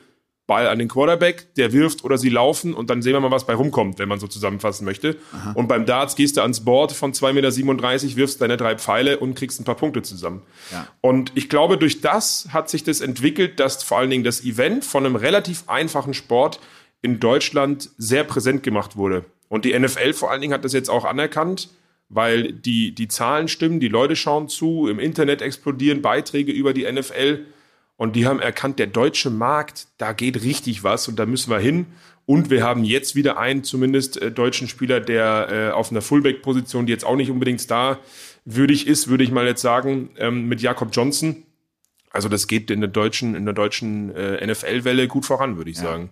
[0.49, 3.45] Ball an den Quarterback, der wirft oder sie laufen und dann sehen wir mal, was
[3.45, 5.15] bei rumkommt, wenn man so zusammenfassen möchte.
[5.31, 5.51] Aha.
[5.53, 9.35] Und beim Darts gehst du ans Board von 2,37 Meter, wirfst deine drei Pfeile und
[9.35, 10.41] kriegst ein paar Punkte zusammen.
[10.71, 10.87] Ja.
[11.01, 14.83] Und ich glaube, durch das hat sich das entwickelt, dass vor allen Dingen das Event
[14.83, 16.59] von einem relativ einfachen Sport
[17.03, 19.25] in Deutschland sehr präsent gemacht wurde.
[19.49, 21.69] Und die NFL vor allen Dingen hat das jetzt auch anerkannt,
[22.09, 26.91] weil die, die Zahlen stimmen, die Leute schauen zu, im Internet explodieren Beiträge über die
[26.91, 27.45] NFL
[27.99, 31.59] und die haben erkannt, der deutsche Markt, da geht richtig was und da müssen wir
[31.59, 31.87] hin.
[32.25, 36.85] Und wir haben jetzt wieder einen zumindest äh, deutschen Spieler, der äh, auf einer Fullback-Position,
[36.85, 40.91] die jetzt auch nicht unbedingt starwürdig ist, würde ich mal jetzt sagen, ähm, mit Jakob
[40.93, 41.43] Johnson.
[42.09, 45.77] Also das geht in der deutschen, in der deutschen äh, NFL-Welle gut voran, würde ich
[45.77, 45.83] ja.
[45.83, 46.09] sagen.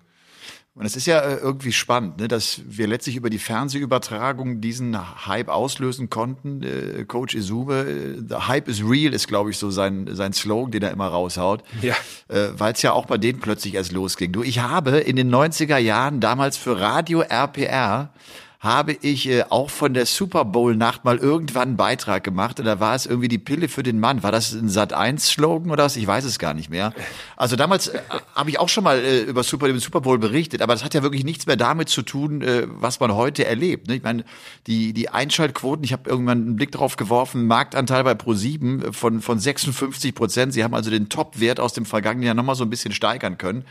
[0.77, 5.25] Und es ist ja äh, irgendwie spannend, ne, dass wir letztlich über die Fernsehübertragung diesen
[5.25, 6.61] Hype auslösen konnten.
[6.61, 10.71] Äh, Coach Izume, äh, the Hype is real ist, glaube ich, so sein, sein Slogan,
[10.71, 11.63] den er immer raushaut.
[11.81, 11.95] Ja.
[12.27, 14.31] Weil es ja auch bei denen plötzlich erst losging.
[14.31, 18.11] Du, ich habe in den 90er Jahren damals für Radio RPR
[18.60, 22.65] habe ich äh, auch von der Super Bowl Nacht mal irgendwann einen Beitrag gemacht und
[22.65, 24.24] da war es irgendwie die Pille für den Mann.
[24.24, 25.96] War das ein Sat 1 Slogan oder was?
[25.96, 26.91] Ich weiß es gar nicht mehr.
[27.36, 28.02] Also damals äh,
[28.34, 30.96] habe ich auch schon mal äh, über Super, den Super Bowl berichtet, aber das hat
[30.96, 33.88] ja wirklich nichts mehr damit zu tun, äh, was man heute erlebt.
[33.88, 33.96] Ne?
[33.98, 34.26] Ich meine,
[34.65, 39.39] die die Einschaltquoten, ich habe irgendwann einen Blick drauf geworfen, Marktanteil bei Pro7 von von
[39.39, 40.54] 56 Prozent.
[40.54, 43.65] Sie haben also den Top-Wert aus dem vergangenen Jahr nochmal so ein bisschen steigern können.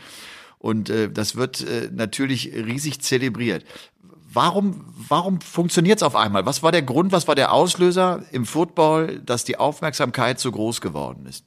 [0.59, 3.63] Und äh, das wird äh, natürlich riesig zelebriert.
[4.37, 6.45] Warum, warum funktioniert es auf einmal?
[6.45, 10.79] Was war der Grund, was war der Auslöser im Football, dass die Aufmerksamkeit so groß
[10.79, 11.43] geworden ist?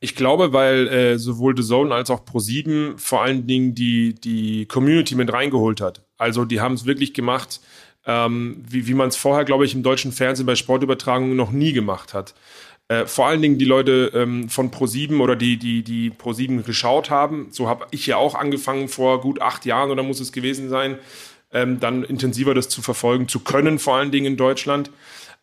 [0.00, 4.64] Ich glaube, weil äh, sowohl The Zone als auch Pro7 vor allen Dingen die, die
[4.64, 6.02] Community mit reingeholt hat.
[6.16, 7.60] Also die haben es wirklich gemacht,
[8.06, 11.74] ähm, wie, wie man es vorher, glaube ich, im deutschen Fernsehen bei Sportübertragungen noch nie
[11.74, 12.34] gemacht hat.
[12.88, 17.10] Äh, vor allen Dingen die Leute ähm, von Pro7 oder die, die, die Pro7 geschaut
[17.10, 17.48] haben.
[17.50, 20.96] So habe ich ja auch angefangen vor gut acht Jahren oder muss es gewesen sein
[21.52, 24.90] ähm, dann intensiver das zu verfolgen zu können, vor allen Dingen in Deutschland.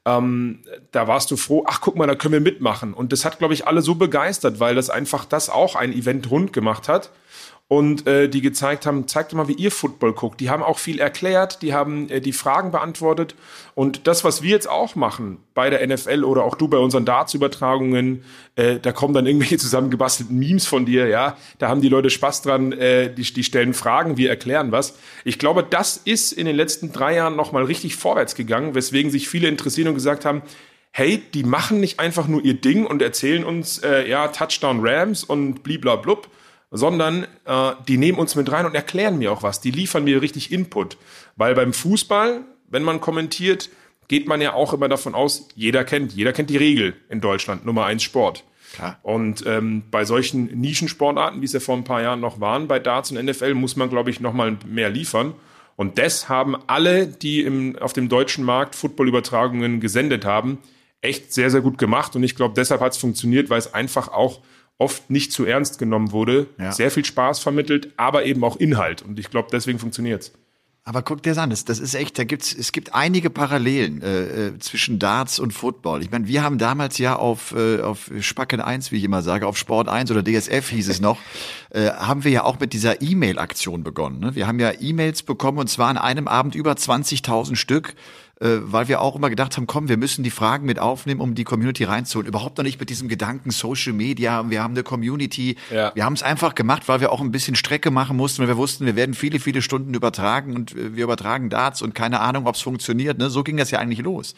[0.05, 0.59] Ähm,
[0.91, 2.93] da warst du froh, ach guck mal, da können wir mitmachen.
[2.93, 6.31] Und das hat, glaube ich, alle so begeistert, weil das einfach das auch ein Event
[6.31, 7.11] rund gemacht hat.
[7.69, 10.39] Und äh, die gezeigt haben, zeigt mal, wie ihr Football guckt.
[10.39, 13.35] Die haben auch viel erklärt, die haben äh, die Fragen beantwortet.
[13.75, 17.03] Und das, was wir jetzt auch machen bei der NFL oder auch du bei unseren
[17.03, 18.23] Darts-Übertragungen,
[18.55, 21.35] äh, da kommen dann irgendwelche zusammengebastelten Memes von dir, ja.
[21.59, 24.97] Da haben die Leute Spaß dran, äh, die, die stellen Fragen, wir erklären was.
[25.25, 29.27] Ich glaube, das ist in den letzten drei Jahren nochmal richtig vorwärts gegangen, weswegen sich
[29.27, 30.41] viele interessieren und gesagt haben,
[30.91, 35.25] hey, die machen nicht einfach nur ihr Ding und erzählen uns, äh, ja, Touchdown Rams
[35.25, 36.29] und bliblablub,
[36.71, 39.61] sondern äh, die nehmen uns mit rein und erklären mir auch was.
[39.61, 40.97] Die liefern mir richtig Input.
[41.35, 43.69] Weil beim Fußball, wenn man kommentiert,
[44.07, 47.65] geht man ja auch immer davon aus, jeder kennt, jeder kennt die Regel in Deutschland,
[47.65, 48.43] Nummer eins Sport.
[48.73, 48.99] Klar.
[49.01, 52.79] Und ähm, bei solchen Nischensportarten, wie es ja vor ein paar Jahren noch waren, bei
[52.79, 55.33] Darts und NFL, muss man, glaube ich, noch mal mehr liefern.
[55.75, 60.57] Und das haben alle, die im, auf dem deutschen Markt Footballübertragungen gesendet haben,
[61.01, 62.15] echt sehr, sehr gut gemacht.
[62.15, 64.41] Und ich glaube, deshalb hat es funktioniert, weil es einfach auch
[64.77, 66.71] oft nicht zu ernst genommen wurde, ja.
[66.71, 69.01] sehr viel Spaß vermittelt, aber eben auch Inhalt.
[69.01, 70.31] Und ich glaube, deswegen funktioniert's.
[70.87, 74.01] Aber guck dir das an, das, das ist echt, da gibt's, es gibt einige Parallelen
[74.01, 76.01] äh, äh, zwischen Darts und Football.
[76.01, 79.47] Ich meine, wir haben damals ja auf, äh, auf Spacken 1, wie ich immer sage,
[79.47, 81.19] auf Sport 1 oder DSF hieß es noch,
[81.71, 84.21] äh, haben wir ja auch mit dieser E-Mail-Aktion begonnen.
[84.21, 84.35] Ne?
[84.35, 87.93] Wir haben ja E-Mails bekommen und zwar an einem Abend über 20.000 Stück
[88.39, 91.33] äh, weil wir auch immer gedacht haben, komm, wir müssen die Fragen mit aufnehmen, um
[91.33, 92.27] die Community reinzuholen.
[92.27, 95.55] Überhaupt noch nicht mit diesem Gedanken Social Media, wir haben eine Community.
[95.71, 95.91] Ja.
[95.95, 98.57] Wir haben es einfach gemacht, weil wir auch ein bisschen Strecke machen mussten, weil wir
[98.57, 102.45] wussten, wir werden viele, viele Stunden übertragen und äh, wir übertragen Darts und keine Ahnung,
[102.45, 103.17] ob es funktioniert.
[103.17, 103.29] Ne?
[103.29, 104.35] So ging das ja eigentlich los.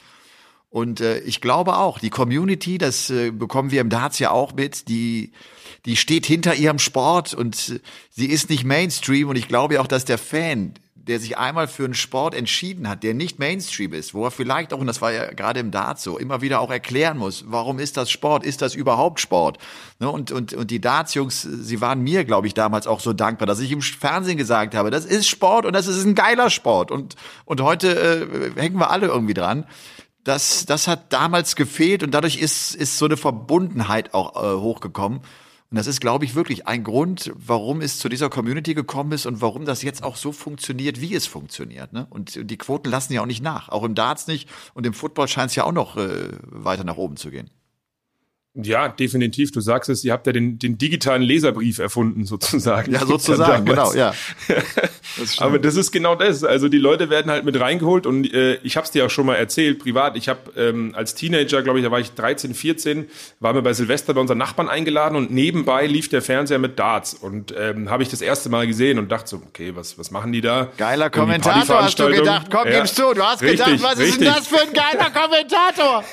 [0.69, 4.53] Und äh, ich glaube auch, die Community, das äh, bekommen wir im Darts ja auch
[4.53, 5.33] mit, die,
[5.85, 7.79] die steht hinter ihrem Sport und äh,
[8.12, 10.75] sie ist nicht Mainstream und ich glaube auch, dass der Fan
[11.10, 14.74] der sich einmal für einen Sport entschieden hat, der nicht Mainstream ist, wo er vielleicht
[14.74, 17.80] auch, und das war ja gerade im Darts so, immer wieder auch erklären muss, warum
[17.80, 19.58] ist das Sport, ist das überhaupt Sport?
[20.00, 23.48] Ne, und, und, und die Darts-Jungs, sie waren mir, glaube ich, damals auch so dankbar,
[23.48, 26.91] dass ich im Fernsehen gesagt habe, das ist Sport und das ist ein geiler Sport.
[26.91, 29.65] Und, und heute äh, hängen wir alle irgendwie dran.
[30.24, 35.22] Das, das hat damals gefehlt und dadurch ist, ist so eine Verbundenheit auch äh, hochgekommen.
[35.71, 39.27] Und das ist, glaube ich, wirklich ein Grund, warum es zu dieser Community gekommen ist
[39.27, 41.93] und warum das jetzt auch so funktioniert, wie es funktioniert.
[41.93, 42.08] Ne?
[42.10, 43.69] Und die Quoten lassen ja auch nicht nach.
[43.69, 44.49] Auch im Darts nicht.
[44.73, 47.51] Und im Football scheint es ja auch noch äh, weiter nach oben zu gehen.
[48.55, 49.51] Ja, definitiv.
[49.51, 52.91] Du sagst es, ihr habt ja den, den digitalen Leserbrief erfunden, sozusagen.
[52.91, 54.13] Ja, sozusagen, genau, ja.
[55.17, 56.43] Das Aber das ist genau das.
[56.43, 59.25] Also die Leute werden halt mit reingeholt und äh, ich habe es dir auch schon
[59.25, 60.15] mal erzählt, privat.
[60.15, 63.09] Ich habe ähm, als Teenager, glaube ich, da war ich 13, 14,
[63.39, 67.15] war mir bei Silvester bei unseren Nachbarn eingeladen und nebenbei lief der Fernseher mit Darts
[67.15, 70.31] und ähm, habe ich das erste Mal gesehen und dachte so, okay, was, was machen
[70.31, 70.69] die da?
[70.77, 72.47] Geiler Kommentator, hast du gedacht.
[72.51, 72.79] Komm, ja.
[72.79, 73.13] gibst du.
[73.13, 74.09] Du hast richtig, gedacht, was richtig.
[74.09, 76.03] ist denn das für ein geiler Kommentator?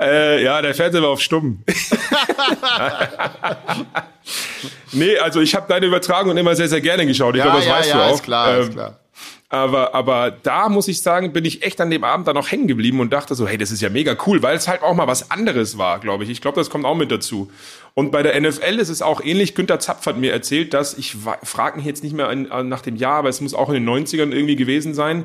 [0.00, 1.62] Äh, ja, der Fernseher war auf stumm.
[4.92, 7.34] nee, also ich habe deine Übertragung immer sehr, sehr gerne geschaut.
[7.34, 8.14] Ich ja, glaube, das ja, weißt ja, du auch.
[8.14, 9.00] Ist klar, ähm, ist klar.
[9.48, 12.66] Aber, aber da muss ich sagen, bin ich echt an dem Abend dann noch hängen
[12.66, 15.06] geblieben und dachte so, hey, das ist ja mega cool, weil es halt auch mal
[15.06, 16.30] was anderes war, glaube ich.
[16.30, 17.50] Ich glaube, das kommt auch mit dazu.
[17.94, 19.54] Und bei der NFL ist es auch ähnlich.
[19.54, 23.18] Günter Zapf hat mir erzählt, dass, ich frage mich jetzt nicht mehr nach dem Jahr,
[23.18, 25.24] aber es muss auch in den 90ern irgendwie gewesen sein,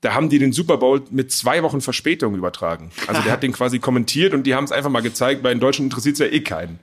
[0.00, 2.90] da haben die den Super Bowl mit zwei Wochen Verspätung übertragen.
[3.06, 5.60] Also der hat den quasi kommentiert und die haben es einfach mal gezeigt, weil in
[5.60, 6.78] Deutschland interessiert es ja eh keinen.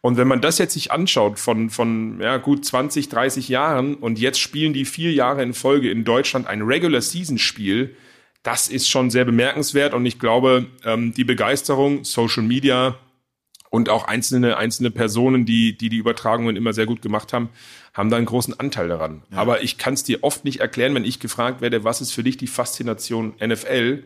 [0.00, 4.18] Und wenn man das jetzt sich anschaut von, von ja, gut 20, 30 Jahren und
[4.18, 7.96] jetzt spielen die vier Jahre in Folge in Deutschland ein Regular Season Spiel,
[8.42, 12.98] das ist schon sehr bemerkenswert und ich glaube, ähm, die Begeisterung, Social Media
[13.70, 17.48] und auch einzelne, einzelne Personen, die, die die Übertragungen immer sehr gut gemacht haben,
[17.94, 19.22] haben da einen großen Anteil daran.
[19.30, 19.38] Ja.
[19.38, 22.24] Aber ich kann es dir oft nicht erklären, wenn ich gefragt werde, was ist für
[22.24, 24.02] dich die Faszination NFL?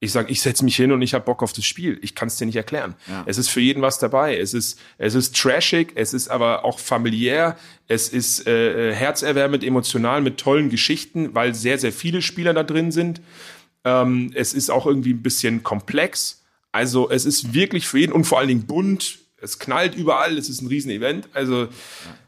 [0.00, 1.98] Ich sage, ich setze mich hin und ich habe Bock auf das Spiel.
[2.02, 2.94] Ich kann es dir nicht erklären.
[3.08, 3.22] Ja.
[3.24, 4.36] Es ist für jeden was dabei.
[4.36, 7.56] Es ist, es ist trashig, es ist aber auch familiär,
[7.88, 12.92] es ist äh, herzerwärmend, emotional mit tollen Geschichten, weil sehr, sehr viele Spieler da drin
[12.92, 13.22] sind.
[13.84, 16.42] Ähm, es ist auch irgendwie ein bisschen komplex.
[16.72, 20.48] Also es ist wirklich für jeden und vor allen Dingen bunt, es knallt überall, es
[20.48, 21.28] ist ein Riesenevent.
[21.34, 21.68] Also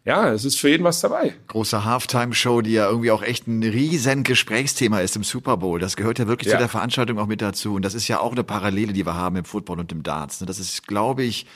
[0.05, 1.35] ja, es ist für jeden was dabei.
[1.49, 5.81] Große Halftime-Show, die ja irgendwie auch echt ein riesen Gesprächsthema ist im Super Bowl.
[5.81, 6.53] Das gehört ja wirklich ja.
[6.53, 7.75] zu der Veranstaltung auch mit dazu.
[7.75, 10.39] Und das ist ja auch eine Parallele, die wir haben im Football und im Darts.
[10.39, 11.47] Das ist, glaube ich,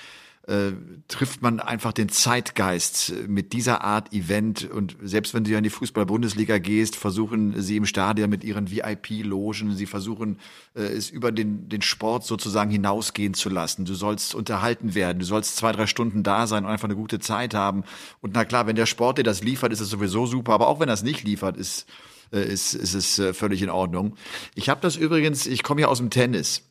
[0.50, 0.72] äh,
[1.06, 4.68] trifft man einfach den Zeitgeist mit dieser Art Event.
[4.68, 8.68] Und selbst wenn du ja in die Fußball-Bundesliga gehst, versuchen sie im Stadion mit ihren
[8.68, 10.38] VIP-Logen, sie versuchen
[10.74, 13.84] äh, es über den, den Sport sozusagen hinausgehen zu lassen.
[13.84, 17.20] Du sollst unterhalten werden, du sollst zwei, drei Stunden da sein und einfach eine gute
[17.20, 17.84] Zeit haben.
[18.20, 20.52] Und na klar, wenn der Sport dir das liefert, ist es sowieso super.
[20.52, 21.86] Aber auch wenn es nicht liefert, ist,
[22.32, 24.16] äh, ist, ist es äh, völlig in Ordnung.
[24.56, 26.69] Ich habe das übrigens, ich komme ja aus dem Tennis.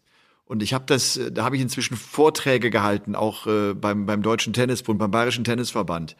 [0.50, 4.52] Und ich habe das, da habe ich inzwischen Vorträge gehalten, auch äh, beim, beim Deutschen
[4.52, 6.16] Tennisbund, beim Bayerischen Tennisverband,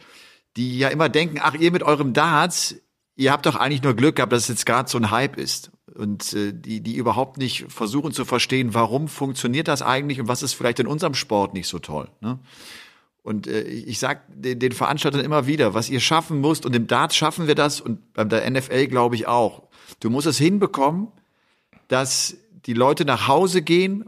[0.56, 2.76] die ja immer denken, ach, ihr mit eurem Darts,
[3.16, 5.72] ihr habt doch eigentlich nur Glück gehabt, dass es jetzt gerade so ein Hype ist.
[5.96, 10.44] Und äh, die, die überhaupt nicht versuchen zu verstehen, warum funktioniert das eigentlich und was
[10.44, 12.08] ist vielleicht in unserem Sport nicht so toll.
[12.22, 12.38] Ne?
[13.24, 16.86] Und äh, ich sag den, den Veranstaltern immer wieder, was ihr schaffen musst, und im
[16.86, 19.64] Darts schaffen wir das und bei der NFL glaube ich auch.
[20.02, 21.08] Du musst es hinbekommen,
[21.88, 22.38] dass
[22.68, 24.06] die Leute nach Hause gehen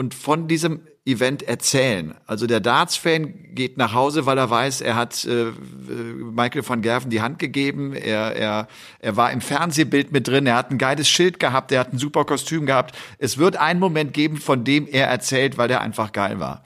[0.00, 2.14] und von diesem Event erzählen.
[2.26, 5.52] Also der Darts-Fan geht nach Hause, weil er weiß, er hat äh,
[6.32, 8.68] Michael van Gerven die Hand gegeben, er, er,
[9.00, 11.98] er war im Fernsehbild mit drin, er hat ein geiles Schild gehabt, er hat ein
[11.98, 12.96] super Kostüm gehabt.
[13.18, 16.64] Es wird einen Moment geben, von dem er erzählt, weil der einfach geil war.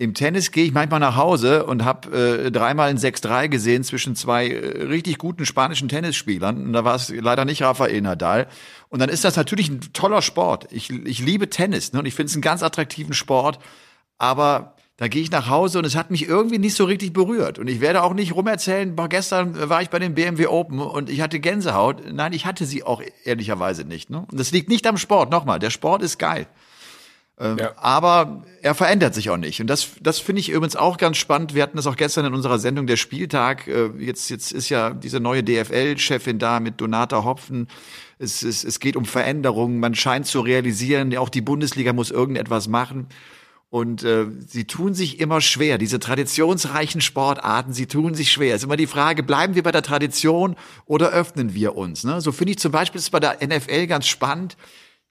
[0.00, 4.14] Im Tennis gehe ich manchmal nach Hause und habe äh, dreimal ein 6-3 gesehen zwischen
[4.14, 6.66] zwei äh, richtig guten spanischen Tennisspielern.
[6.66, 8.46] Und da war es leider nicht Rafael Nadal.
[8.90, 10.68] Und dann ist das natürlich ein toller Sport.
[10.70, 11.98] Ich, ich liebe Tennis ne?
[11.98, 13.58] und ich finde es einen ganz attraktiven Sport.
[14.18, 17.58] Aber da gehe ich nach Hause und es hat mich irgendwie nicht so richtig berührt.
[17.58, 21.10] Und ich werde auch nicht rumerzählen, boah, gestern war ich bei dem BMW Open und
[21.10, 22.02] ich hatte Gänsehaut.
[22.12, 24.10] Nein, ich hatte sie auch ehrlicherweise nicht.
[24.10, 24.26] Ne?
[24.30, 25.32] Und das liegt nicht am Sport.
[25.32, 26.46] Nochmal, der Sport ist geil.
[27.40, 27.72] Ähm, ja.
[27.76, 29.60] Aber er verändert sich auch nicht.
[29.60, 31.54] Und das, das finde ich übrigens auch ganz spannend.
[31.54, 33.68] Wir hatten das auch gestern in unserer Sendung der Spieltag.
[33.68, 37.68] Äh, jetzt, jetzt ist ja diese neue DFL-Chefin da mit Donata Hopfen.
[38.18, 39.78] Es, es, es geht um Veränderungen.
[39.78, 43.06] Man scheint zu realisieren, auch die Bundesliga muss irgendetwas machen.
[43.70, 48.54] Und äh, sie tun sich immer schwer, diese traditionsreichen Sportarten, sie tun sich schwer.
[48.54, 52.02] Es ist immer die Frage, bleiben wir bei der Tradition oder öffnen wir uns?
[52.02, 52.22] Ne?
[52.22, 54.56] So finde ich zum Beispiel ist bei der NFL ganz spannend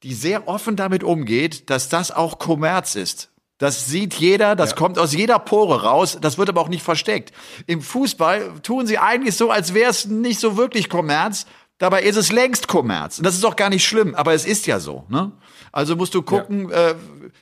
[0.04, 3.32] die sehr offen damit umgeht, dass das auch Kommerz ist.
[3.58, 4.76] Das sieht jeder, das ja.
[4.76, 7.34] kommt aus jeder Pore raus, das wird aber auch nicht versteckt.
[7.66, 11.48] Im Fußball tun sie eigentlich so, als wäre es nicht so wirklich Kommerz,
[11.80, 13.18] dabei ist es längst Kommerz.
[13.18, 15.06] Und das ist auch gar nicht schlimm, aber es ist ja so.
[15.10, 15.32] Ne?
[15.72, 16.90] Also musst du gucken, ja.
[16.90, 16.96] äh,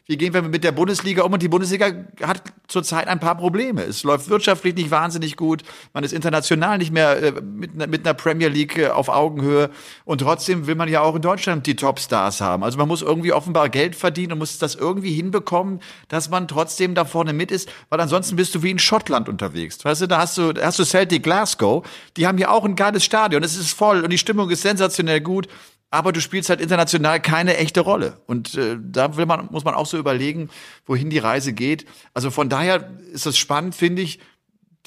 [0.06, 1.34] wie gehen wir mit der Bundesliga um?
[1.34, 1.88] Und die Bundesliga
[2.22, 3.84] hat zurzeit ein paar Probleme.
[3.84, 5.64] Es läuft wirtschaftlich nicht wahnsinnig gut.
[5.94, 9.70] Man ist international nicht mehr äh, mit, mit einer Premier League äh, auf Augenhöhe.
[10.04, 12.64] Und trotzdem will man ja auch in Deutschland die Topstars haben.
[12.64, 16.96] Also man muss irgendwie offenbar Geld verdienen und muss das irgendwie hinbekommen, dass man trotzdem
[16.96, 19.84] da vorne mit ist, weil ansonsten bist du wie in Schottland unterwegs.
[19.84, 21.86] Weißt du, da hast du, da hast du Celtic Glasgow.
[22.18, 23.44] Die haben ja auch ein geiles Stadion.
[23.44, 25.48] Es ist voll und die Stimmung ist sensationell gut
[25.96, 28.22] aber du spielst halt international keine echte Rolle.
[28.28, 30.50] Und äh, da will man, muss man auch so überlegen,
[30.86, 31.86] wohin die Reise geht.
[32.14, 34.20] Also von daher ist es spannend, finde ich,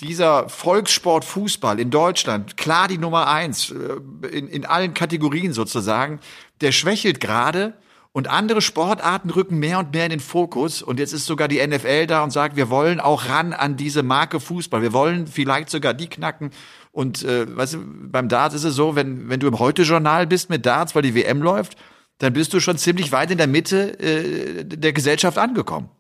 [0.01, 6.21] dieser Volkssport Fußball in Deutschland, klar die Nummer eins, äh, in, in allen Kategorien sozusagen,
[6.61, 7.75] der schwächelt gerade
[8.13, 10.83] und andere Sportarten rücken mehr und mehr in den Fokus.
[10.83, 14.03] Und jetzt ist sogar die NFL da und sagt, wir wollen auch ran an diese
[14.03, 14.83] Marke Fußball.
[14.83, 16.51] Wir wollen vielleicht sogar die knacken.
[16.99, 17.79] Und äh, weißt du,
[18.11, 21.15] beim Darts ist es so, wenn, wenn du im Heute-Journal bist mit Darts, weil die
[21.15, 21.79] WM läuft,
[22.19, 25.91] dann bist du schon ziemlich weit in der Mitte äh, der Gesellschaft angekommen.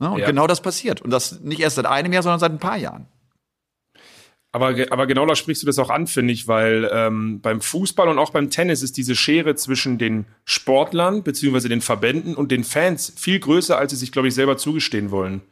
[0.00, 0.10] Ne?
[0.10, 0.26] Und ja.
[0.26, 1.00] genau das passiert.
[1.00, 3.06] Und das nicht erst seit einem Jahr, sondern seit ein paar Jahren.
[4.50, 8.08] Aber, aber genau da sprichst du das auch an, finde ich, weil ähm, beim Fußball
[8.08, 12.64] und auch beim Tennis ist diese Schere zwischen den Sportlern beziehungsweise den Verbänden und den
[12.64, 15.42] Fans viel größer, als sie sich, glaube ich, selber zugestehen wollen.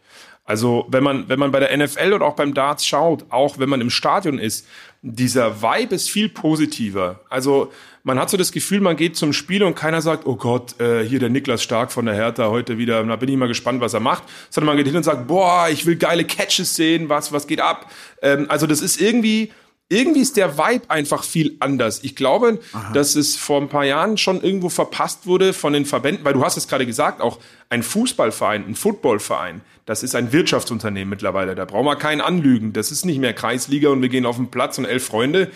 [0.47, 3.69] Also wenn man, wenn man bei der NFL und auch beim Darts schaut, auch wenn
[3.69, 4.67] man im Stadion ist,
[5.03, 7.21] dieser Vibe ist viel positiver.
[7.29, 7.73] Also
[8.05, 11.05] man hat so das Gefühl, man geht zum Spiel und keiner sagt, oh Gott, äh,
[11.05, 13.95] hier der Niklas Stark von der Hertha heute wieder, da bin ich mal gespannt, was
[13.95, 14.23] er macht.
[14.49, 17.61] Sondern man geht hin und sagt, boah, ich will geile Catches sehen, was, was geht
[17.61, 17.91] ab.
[18.23, 19.51] Ähm, also das ist irgendwie,
[19.89, 22.01] irgendwie ist der Vibe einfach viel anders.
[22.03, 22.93] Ich glaube, Aha.
[22.93, 26.45] dass es vor ein paar Jahren schon irgendwo verpasst wurde von den Verbänden, weil du
[26.45, 27.39] hast es gerade gesagt, auch
[27.71, 31.55] ein Fußballverein, ein Footballverein, das ist ein Wirtschaftsunternehmen mittlerweile.
[31.55, 32.73] Da brauchen wir keinen anlügen.
[32.73, 35.51] Das ist nicht mehr Kreisliga und wir gehen auf den Platz und elf Freunde.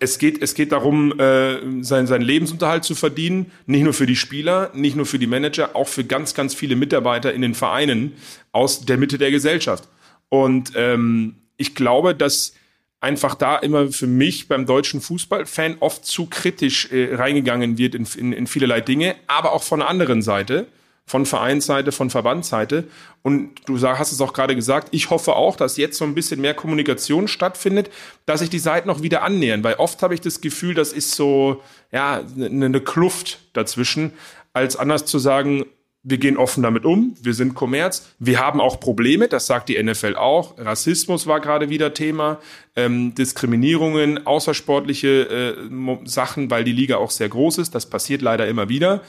[0.00, 3.52] Es geht, es geht darum, äh, seinen, seinen Lebensunterhalt zu verdienen.
[3.66, 6.74] Nicht nur für die Spieler, nicht nur für die Manager, auch für ganz, ganz viele
[6.74, 8.14] Mitarbeiter in den Vereinen
[8.50, 9.88] aus der Mitte der Gesellschaft.
[10.28, 12.54] Und ähm, ich glaube, dass
[13.00, 18.06] einfach da immer für mich beim deutschen Fußballfan oft zu kritisch äh, reingegangen wird in,
[18.16, 20.66] in, in vielerlei Dinge, aber auch von der anderen Seite,
[21.04, 22.84] von Vereinsseite, von Verbandsseite.
[23.22, 26.40] Und du hast es auch gerade gesagt, ich hoffe auch, dass jetzt so ein bisschen
[26.40, 27.90] mehr Kommunikation stattfindet,
[28.24, 31.12] dass sich die Seiten noch wieder annähern, weil oft habe ich das Gefühl, das ist
[31.12, 34.12] so, ja, eine, eine Kluft dazwischen,
[34.52, 35.66] als anders zu sagen,
[36.08, 39.82] wir gehen offen damit um, wir sind Kommerz, wir haben auch Probleme, das sagt die
[39.82, 40.56] NFL auch.
[40.56, 42.38] Rassismus war gerade wieder Thema,
[42.76, 47.74] ähm, Diskriminierungen, außersportliche äh, Sachen, weil die Liga auch sehr groß ist.
[47.74, 49.02] Das passiert leider immer wieder.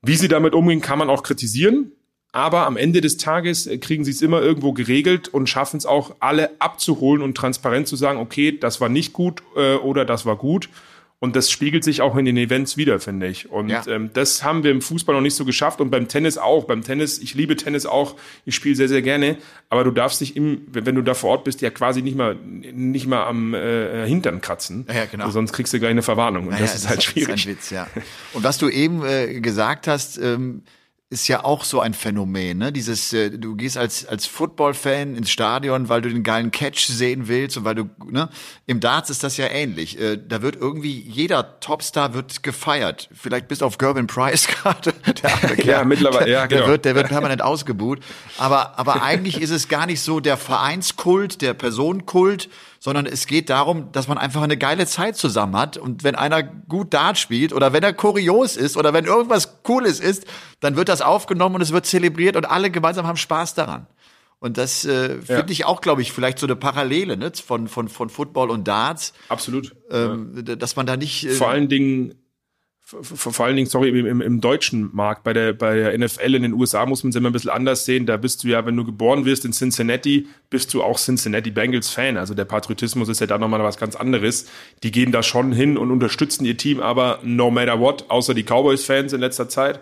[0.00, 1.92] Wie sie damit umgehen, kann man auch kritisieren.
[2.32, 5.84] Aber am Ende des Tages äh, kriegen sie es immer irgendwo geregelt und schaffen es
[5.84, 10.24] auch alle abzuholen und transparent zu sagen, okay, das war nicht gut äh, oder das
[10.24, 10.70] war gut.
[11.22, 13.50] Und das spiegelt sich auch in den Events wieder, finde ich.
[13.50, 13.86] Und Ja.
[13.86, 16.64] ähm, das haben wir im Fußball noch nicht so geschafft und beim Tennis auch.
[16.64, 18.16] Beim Tennis, ich liebe Tennis auch,
[18.46, 19.36] ich spiele sehr, sehr gerne,
[19.68, 22.36] aber du darfst dich im, wenn du da vor Ort bist, ja quasi nicht mal,
[22.36, 24.86] nicht mal am äh, Hintern kratzen.
[24.88, 25.28] Ja, genau.
[25.28, 26.44] Sonst kriegst du gleich eine Verwarnung.
[26.44, 27.28] Und Naja, das ist halt schwierig.
[27.28, 27.86] Das ist ein Witz, ja.
[28.32, 30.62] Und was du eben äh, gesagt hast, ähm,
[31.12, 32.70] ist ja auch so ein Phänomen, ne?
[32.70, 37.26] Dieses, äh, du gehst als als Football-Fan ins Stadion, weil du den geilen Catch sehen
[37.26, 38.28] willst und weil du, ne?
[38.66, 39.98] Im Darts ist das ja ähnlich.
[39.98, 43.08] Äh, da wird irgendwie jeder Topstar wird gefeiert.
[43.12, 44.92] Vielleicht bis auf Gervin Price gerade.
[44.92, 45.84] Der Kerl.
[45.84, 46.70] mittlerweile, ja, Der genau.
[46.70, 47.98] wird, der wird permanent ausgebuht.
[48.38, 52.48] Aber aber eigentlich ist es gar nicht so der Vereinskult, der Personenkult,
[52.82, 55.76] sondern es geht darum, dass man einfach eine geile Zeit zusammen hat.
[55.76, 60.00] Und wenn einer gut Dart spielt oder wenn er kurios ist oder wenn irgendwas Cooles
[60.00, 60.26] ist,
[60.60, 63.86] dann wird das aufgenommen und es wird zelebriert und alle gemeinsam haben Spaß daran.
[64.38, 65.44] Und das äh, finde Ja.
[65.50, 69.12] ich auch, glaube ich, vielleicht so eine Parallele ne, von, von, von Football und Darts,
[69.28, 69.76] Absolut.
[69.90, 71.26] ähm, dass man da nicht.
[71.26, 72.14] Äh, vor allen Dingen
[73.02, 76.42] vor, allen Dingen, sorry, im, im, im deutschen Markt, bei der, bei der NFL in
[76.42, 78.06] den USA muss man es immer ein bisschen anders sehen.
[78.06, 81.90] Da bist du ja, wenn du geboren wirst in Cincinnati, bist du auch Cincinnati Bengals
[81.90, 82.16] Fan.
[82.16, 84.46] Also der Patriotismus ist ja da nochmal was ganz anderes.
[84.82, 88.44] Die gehen da schon hin und unterstützen ihr Team, aber no matter what, außer die
[88.44, 89.80] Cowboys-Fans in letzter Zeit.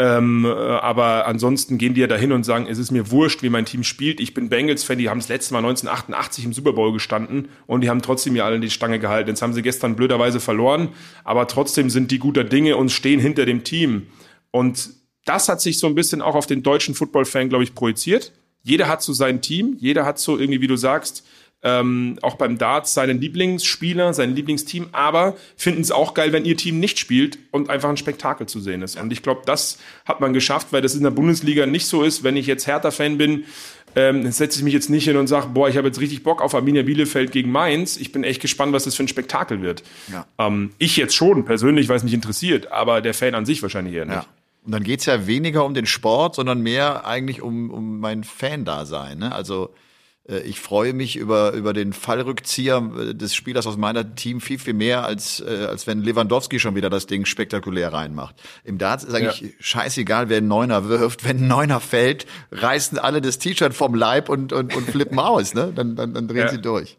[0.00, 3.50] Ähm, äh, aber ansonsten gehen die ja dahin und sagen, es ist mir wurscht, wie
[3.50, 4.18] mein Team spielt.
[4.18, 7.90] Ich bin Bengals-Fan, die haben das letzte Mal 1988 im Super Bowl gestanden und die
[7.90, 9.28] haben trotzdem mir alle die Stange gehalten.
[9.28, 10.88] Jetzt haben sie gestern blöderweise verloren,
[11.22, 14.06] aber trotzdem sind die guter Dinge und stehen hinter dem Team.
[14.50, 14.88] Und
[15.26, 18.32] das hat sich so ein bisschen auch auf den deutschen Football-Fan, glaube ich, projiziert.
[18.62, 21.26] Jeder hat so sein Team, jeder hat so irgendwie, wie du sagst,
[21.62, 26.56] ähm, auch beim Darts seinen Lieblingsspieler, sein Lieblingsteam, aber finden es auch geil, wenn ihr
[26.56, 28.98] Team nicht spielt und einfach ein Spektakel zu sehen ist.
[28.98, 32.24] Und ich glaube, das hat man geschafft, weil das in der Bundesliga nicht so ist.
[32.24, 33.44] Wenn ich jetzt Hertha-Fan bin,
[33.96, 36.22] ähm, dann setze ich mich jetzt nicht hin und sage, boah, ich habe jetzt richtig
[36.22, 37.96] Bock auf Arminia Bielefeld gegen Mainz.
[37.96, 39.82] Ich bin echt gespannt, was das für ein Spektakel wird.
[40.10, 40.26] Ja.
[40.38, 43.94] Ähm, ich jetzt schon persönlich, weil es mich interessiert, aber der Fan an sich wahrscheinlich
[43.94, 44.14] eher nicht.
[44.14, 44.26] Ja.
[44.64, 49.18] Und dann geht's ja weniger um den Sport, sondern mehr eigentlich um, um mein Fan-Dasein.
[49.18, 49.34] Ne?
[49.34, 49.74] Also
[50.38, 54.74] ich freue mich über, über den Fallrückzieher äh, des Spielers aus meiner Team viel, viel
[54.74, 58.36] mehr, als, äh, als wenn Lewandowski schon wieder das Ding spektakulär reinmacht.
[58.64, 61.24] Im Darts ist eigentlich scheißegal, wer einen Neuner wirft.
[61.24, 65.54] Wenn ein Neuner fällt, reißen alle das T-Shirt vom Leib und, und, und flippen aus.
[65.54, 65.72] Ne?
[65.74, 66.48] Dann, dann, dann drehen Ja.
[66.48, 66.96] sie durch.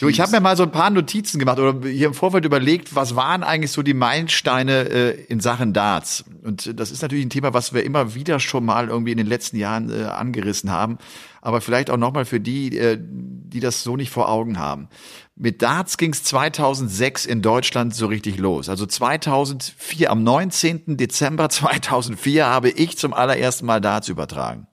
[0.00, 2.94] So, ich habe mir mal so ein paar Notizen gemacht oder hier im Vorfeld überlegt,
[2.96, 6.24] was waren eigentlich so die Meilensteine äh, in Sachen Darts?
[6.42, 9.18] Und äh, das ist natürlich ein Thema, was wir immer wieder schon mal irgendwie in
[9.18, 10.96] den letzten Jahren äh, angerissen haben,
[11.42, 14.88] aber vielleicht auch nochmal für die, äh, die das so nicht vor Augen haben.
[15.36, 18.70] Mit Darts ging es 2006 in Deutschland so richtig los.
[18.70, 20.96] Also 2004, am 19.
[20.96, 24.66] Dezember 2004 habe ich zum allerersten Mal Darts übertragen.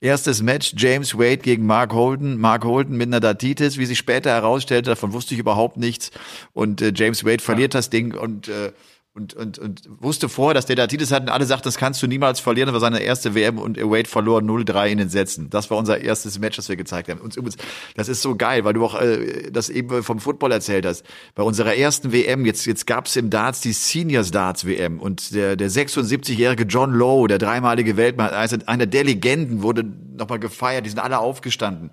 [0.00, 2.38] Erstes Match, James Wade gegen Mark Holden.
[2.38, 6.10] Mark Holden mit einer Datitis, wie sich später herausstellte, davon wusste ich überhaupt nichts.
[6.52, 8.72] Und äh, James Wade verliert das Ding und, äh,
[9.18, 12.06] und, und, und wusste vorher, dass der Datitis hat und alle sagten, das kannst du
[12.06, 12.68] niemals verlieren.
[12.68, 15.50] Das war seine erste WM und Wade verlor 0-3 in den Sätzen.
[15.50, 17.20] Das war unser erstes Match, das wir gezeigt haben.
[17.20, 17.56] Und übrigens,
[17.96, 21.04] das ist so geil, weil du auch äh, das eben vom Football erzählt hast.
[21.34, 25.56] Bei unserer ersten WM, jetzt, jetzt gab's im Darts die Seniors Darts WM und der,
[25.56, 29.84] der 76-jährige John Lowe, der dreimalige Weltmeister, einer der Legenden, wurde
[30.16, 30.86] nochmal gefeiert.
[30.86, 31.90] Die sind alle aufgestanden.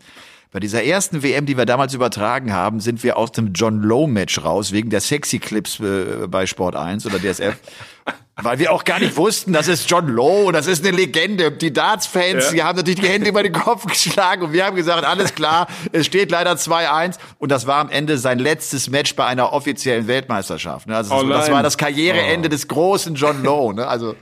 [0.56, 4.08] Bei dieser ersten WM, die wir damals übertragen haben, sind wir aus dem John Lowe
[4.08, 7.56] Match raus, wegen der Sexy Clips äh, bei Sport 1 oder DSF.
[8.42, 11.52] Weil wir auch gar nicht wussten, das ist John Lowe, das ist eine Legende.
[11.52, 12.52] Die Darts-Fans, Ja.
[12.54, 15.68] die haben natürlich die Hände über den Kopf geschlagen und wir haben gesagt, alles klar,
[15.92, 20.08] es steht leider 2-1 und das war am Ende sein letztes Match bei einer offiziellen
[20.08, 20.88] Weltmeisterschaft.
[20.88, 20.96] ne?
[20.96, 23.74] Also Oh das, das war das Karriereende des großen John Lowe.
[23.76, 23.86] Ne?
[23.86, 24.16] Also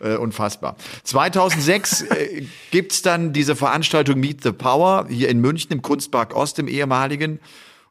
[0.00, 0.76] äh, unfassbar.
[1.04, 6.58] 2006 äh, gibt's dann diese Veranstaltung Meet the Power hier in München im Kunstpark Ost
[6.58, 7.40] im ehemaligen.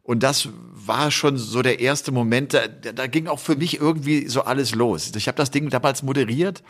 [0.04, 4.28] Und das war schon so der erste Moment, da, da ging auch für mich irgendwie
[4.28, 5.12] so alles los.
[5.16, 6.64] Ich habe das Ding damals moderiert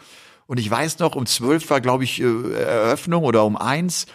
[0.45, 4.07] und ich weiß noch, um 12 war, glaube ich, äh, Eröffnung oder um eins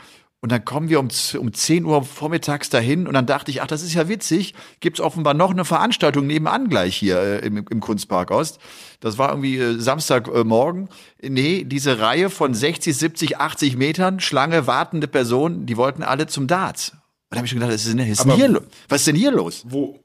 [0.44, 3.66] Und dann kommen wir um, um 10 Uhr vormittags dahin und dann dachte ich, ach,
[3.66, 7.80] das ist ja witzig, gibt's offenbar noch eine Veranstaltung nebenan gleich hier äh, im, im
[7.80, 8.58] Kunstpark Ost.
[9.00, 10.90] Das war irgendwie äh, Samstagmorgen.
[11.22, 16.46] Nee, diese Reihe von 60, 70, 80 Metern, Schlange, wartende Personen, die wollten alle zum
[16.46, 16.90] Darts.
[16.90, 16.98] Und
[17.30, 19.64] da habe ich schon gedacht, was ist denn, hier, lo- was ist denn hier los?
[19.66, 19.98] Wo,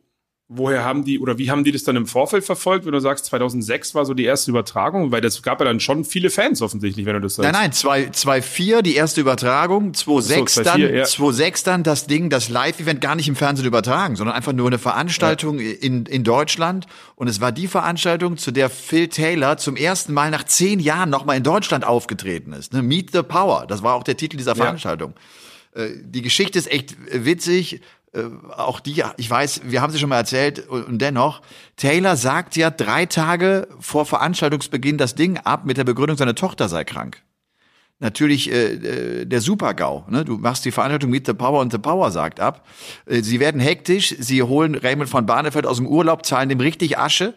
[0.51, 3.25] woher haben die oder wie haben die das dann im Vorfeld verfolgt, wenn du sagst,
[3.25, 5.11] 2006 war so die erste Übertragung?
[5.11, 7.51] Weil das gab ja dann schon viele Fans offensichtlich, wenn du das sagst.
[7.53, 11.03] Nein, nein, 2-4 die erste Übertragung, 2-6 Ach so, dann, 2-4, ja.
[11.03, 14.79] 2-6 dann das Ding, das Live-Event gar nicht im Fernsehen übertragen, sondern einfach nur eine
[14.79, 16.87] Veranstaltung in, in Deutschland.
[17.15, 21.11] Und es war die Veranstaltung, zu der Phil Taylor zum ersten Mal nach zehn Jahren
[21.11, 22.73] nochmal in Deutschland aufgetreten ist.
[22.73, 22.81] Ne?
[22.81, 25.13] Meet the Power, das war auch der Titel dieser Veranstaltung.
[25.75, 27.81] Äh, Die Geschichte ist echt witzig.
[28.13, 28.23] Äh,
[28.55, 31.41] auch die, ich weiß, wir haben sie schon mal erzählt, und dennoch,
[31.75, 36.69] Taylor sagt ja drei Tage vor Veranstaltungsbeginn das Ding ab mit der Begründung, seine Tochter
[36.69, 37.21] sei krank.
[38.01, 38.73] Natürlich äh,
[39.21, 40.05] äh, der Super-GAU.
[40.07, 40.23] Ne?
[40.23, 42.65] Du machst die Veranstaltung Meet the Power und The Power sagt ab.
[43.05, 46.97] Äh, sie werden hektisch, sie holen Raymond von Barnefeld aus dem Urlaub, zahlen dem richtig
[46.97, 47.33] Asche.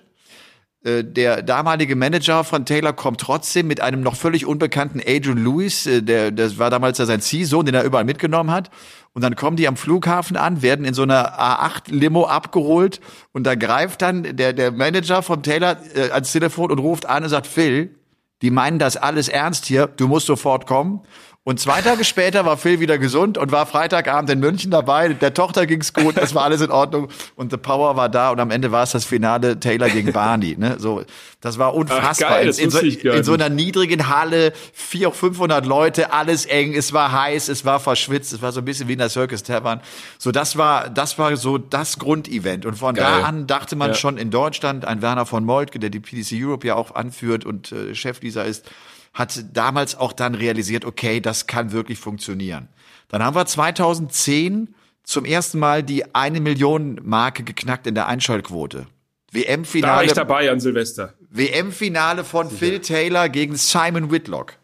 [0.85, 5.87] Äh, der damalige Manager von Taylor kommt trotzdem mit einem noch völlig unbekannten Adrian Lewis,
[5.87, 8.71] äh, der das war damals ja sein Ziehsohn, den er überall mitgenommen hat.
[9.15, 13.01] Und dann kommen die am Flughafen an, werden in so einer A8-Limo abgeholt
[13.33, 17.23] und da greift dann der, der Manager von Taylor äh, ans Telefon und ruft an
[17.23, 17.95] und sagt, Phil,
[18.41, 21.03] die meinen das alles ernst hier, du musst sofort kommen.
[21.45, 25.09] Und zwei Tage später war Phil wieder gesund und war Freitagabend in München dabei.
[25.09, 28.39] Der Tochter ging's gut, es war alles in Ordnung und The Power war da und
[28.39, 30.55] am Ende war es das Finale Taylor gegen Barney.
[30.57, 30.77] Ne?
[30.79, 31.03] So,
[31.41, 32.29] das war unfassbar.
[32.31, 36.75] Ach, geil, in, in, so, in, so, einer niedrigen Halle, 400, 500 Leute, alles eng,
[36.75, 39.43] es war heiß, es war verschwitzt, es war so ein bisschen wie in der Circus
[39.43, 39.81] Tavern.
[40.19, 42.67] So, das war, das war so das Grundevent.
[42.67, 43.05] Und von geil.
[43.05, 43.95] da an dachte man ja.
[43.95, 47.73] schon in Deutschland, ein Werner von Moltke, der die PDC Europe ja auch anführt und
[47.73, 48.71] äh, Chef dieser ist,
[49.15, 52.69] hat damals auch dann realisiert, okay, das kann wirklich funktionieren.
[53.09, 58.87] Dann haben wir 2010 zum ersten Mal die eine Million Marke geknackt in der Einschaltquote.
[59.33, 59.93] WM-Finale.
[59.93, 61.15] Da war ich dabei an Silvester.
[61.31, 62.59] WM-Finale von Sicher.
[62.59, 64.55] Phil Taylor gegen Simon Whitlock.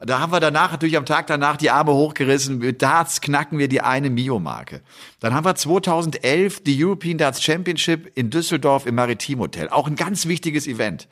[0.00, 2.58] Da haben wir danach natürlich am Tag danach die Arme hochgerissen.
[2.58, 4.80] Mit Darts knacken wir die eine Mio-Marke.
[5.18, 9.68] Dann haben wir 2011 die European Darts Championship in Düsseldorf im Maritim Hotel.
[9.68, 11.08] Auch ein ganz wichtiges Event.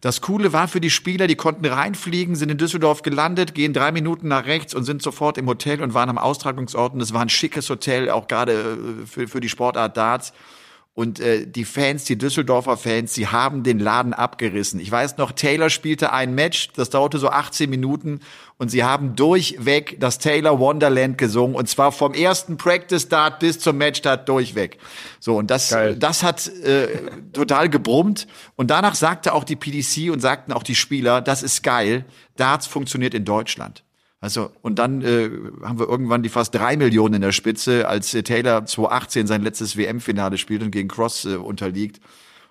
[0.00, 3.92] Das Coole war für die Spieler, die konnten reinfliegen, sind in Düsseldorf gelandet, gehen drei
[3.92, 6.94] Minuten nach rechts und sind sofort im Hotel und waren am Austragungsort.
[6.94, 10.32] Und es war ein schickes Hotel, auch gerade äh, für, für die Sportart Darts.
[11.00, 14.78] Und äh, die Fans, die Düsseldorfer Fans, sie haben den Laden abgerissen.
[14.80, 18.20] Ich weiß noch, Taylor spielte ein Match, das dauerte so 18 Minuten
[18.58, 23.58] und sie haben durchweg das Taylor Wonderland gesungen und zwar vom ersten Practice Start bis
[23.60, 24.76] zum Match Start durchweg.
[25.20, 25.96] So und das Geil.
[25.96, 26.88] das hat äh,
[27.32, 28.26] total gebrummt
[28.56, 32.04] und danach sagte auch die PDC und sagten auch die Spieler, das ist geil.
[32.36, 33.84] Darts funktioniert in Deutschland.
[34.20, 35.30] Also, und dann äh,
[35.62, 39.42] haben wir irgendwann die fast drei Millionen in der Spitze, als äh, Taylor 2018 sein
[39.42, 42.00] letztes WM-Finale spielt und gegen Cross äh, unterliegt.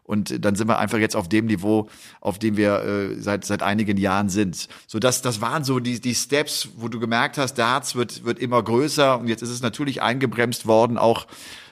[0.03, 1.87] Und dann sind wir einfach jetzt auf dem Niveau,
[2.19, 4.67] auf dem wir äh, seit seit einigen Jahren sind.
[4.87, 8.39] So das das waren so die die Steps, wo du gemerkt hast, Darts wird wird
[8.39, 11.27] immer größer und jetzt ist es natürlich eingebremst worden, auch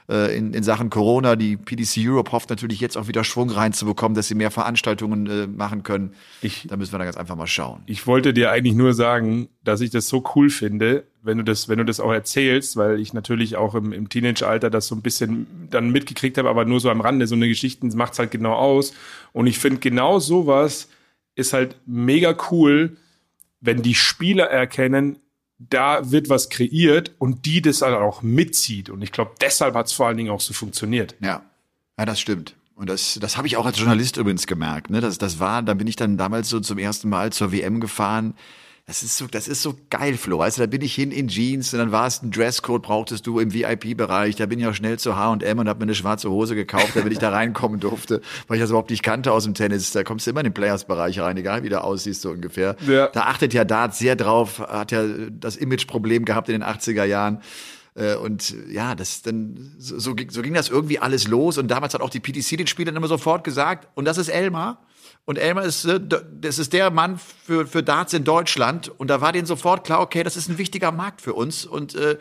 [0.10, 1.36] äh, in, in Sachen Corona.
[1.36, 5.48] Die PDC Europe hofft natürlich jetzt auch wieder Schwung reinzubekommen, dass sie mehr Veranstaltungen äh,
[5.48, 6.14] machen können.
[6.42, 7.84] Ich, da müssen wir dann ganz einfach mal schauen.
[7.86, 11.68] Ich wollte dir eigentlich nur sagen, dass ich das so cool finde, wenn du das,
[11.68, 15.02] wenn du das auch erzählst, weil ich natürlich auch im, im Teenage-Alter das so ein
[15.02, 17.28] bisschen dann mitgekriegt habe, aber nur so am Rande.
[17.28, 18.94] So eine Geschichte macht's halt genau aus.
[19.34, 20.90] Und ich finde genau sowas
[21.36, 22.98] ist halt mega cool,
[23.60, 25.20] wenn die Spieler erkennen,
[25.60, 28.90] da wird was kreiert und die das dann auch mitzieht.
[28.90, 31.16] Und ich glaube, deshalb hat es vor allen Dingen auch so funktioniert.
[31.20, 31.44] Ja,
[31.98, 32.56] ja, das stimmt.
[32.76, 34.92] Und das, das habe ich auch als Journalist übrigens gemerkt.
[34.92, 35.02] Ne?
[35.02, 38.36] Das, das war, da bin ich dann damals so zum ersten Mal zur WM gefahren
[38.88, 40.40] das ist so, das ist so geil, Flo.
[40.40, 43.28] Weißt du, da bin ich hin in Jeans und dann war es ein Dresscode, brauchtest
[43.28, 44.38] du im VIP-Bereich.
[44.38, 47.12] Da bin ich auch schnell zu H&M und habe mir eine schwarze Hose gekauft, damit
[47.12, 49.92] ich da reinkommen durfte, weil ich das überhaupt nicht kannte aus dem Tennis.
[49.92, 52.78] Da kommst du immer in den Players-Bereich rein, egal wie du aussiehst, so ungefähr.
[52.88, 53.08] Ja.
[53.08, 57.42] Da achtet ja Dart sehr drauf, hat ja das Image-Problem gehabt in den 80er Jahren.
[57.94, 61.58] Äh, und ja, das dann so, so, so ging das irgendwie alles los.
[61.58, 64.87] Und damals hat auch die PTC den Spielern immer sofort gesagt, und das ist Elmar.
[65.28, 66.00] Und Elmar ist, äh,
[66.40, 68.88] das ist der Mann für, für Darts in Deutschland.
[68.98, 71.66] Und da war denen sofort klar, okay, das ist ein wichtiger Markt für uns.
[71.66, 72.18] Und äh,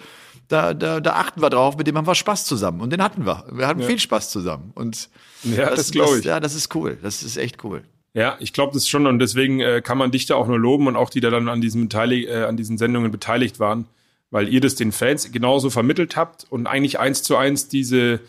[0.48, 2.80] da, da, da achten wir drauf, mit dem haben wir Spaß zusammen.
[2.80, 3.44] Und den hatten wir.
[3.52, 3.86] Wir hatten ja.
[3.86, 4.72] viel Spaß zusammen.
[4.74, 5.09] Und
[5.44, 6.24] ja, das, das glaube ich.
[6.24, 6.98] ja, das ist cool.
[7.00, 7.84] Das ist echt cool.
[8.12, 10.88] Ja, ich glaube das schon und deswegen äh, kann man dich da auch nur loben
[10.88, 13.86] und auch die, die da dann an diesen, Beteilig äh, an diesen Sendungen beteiligt waren,
[14.32, 18.20] weil ihr das den Fans genauso vermittelt habt und eigentlich eins zu eins diese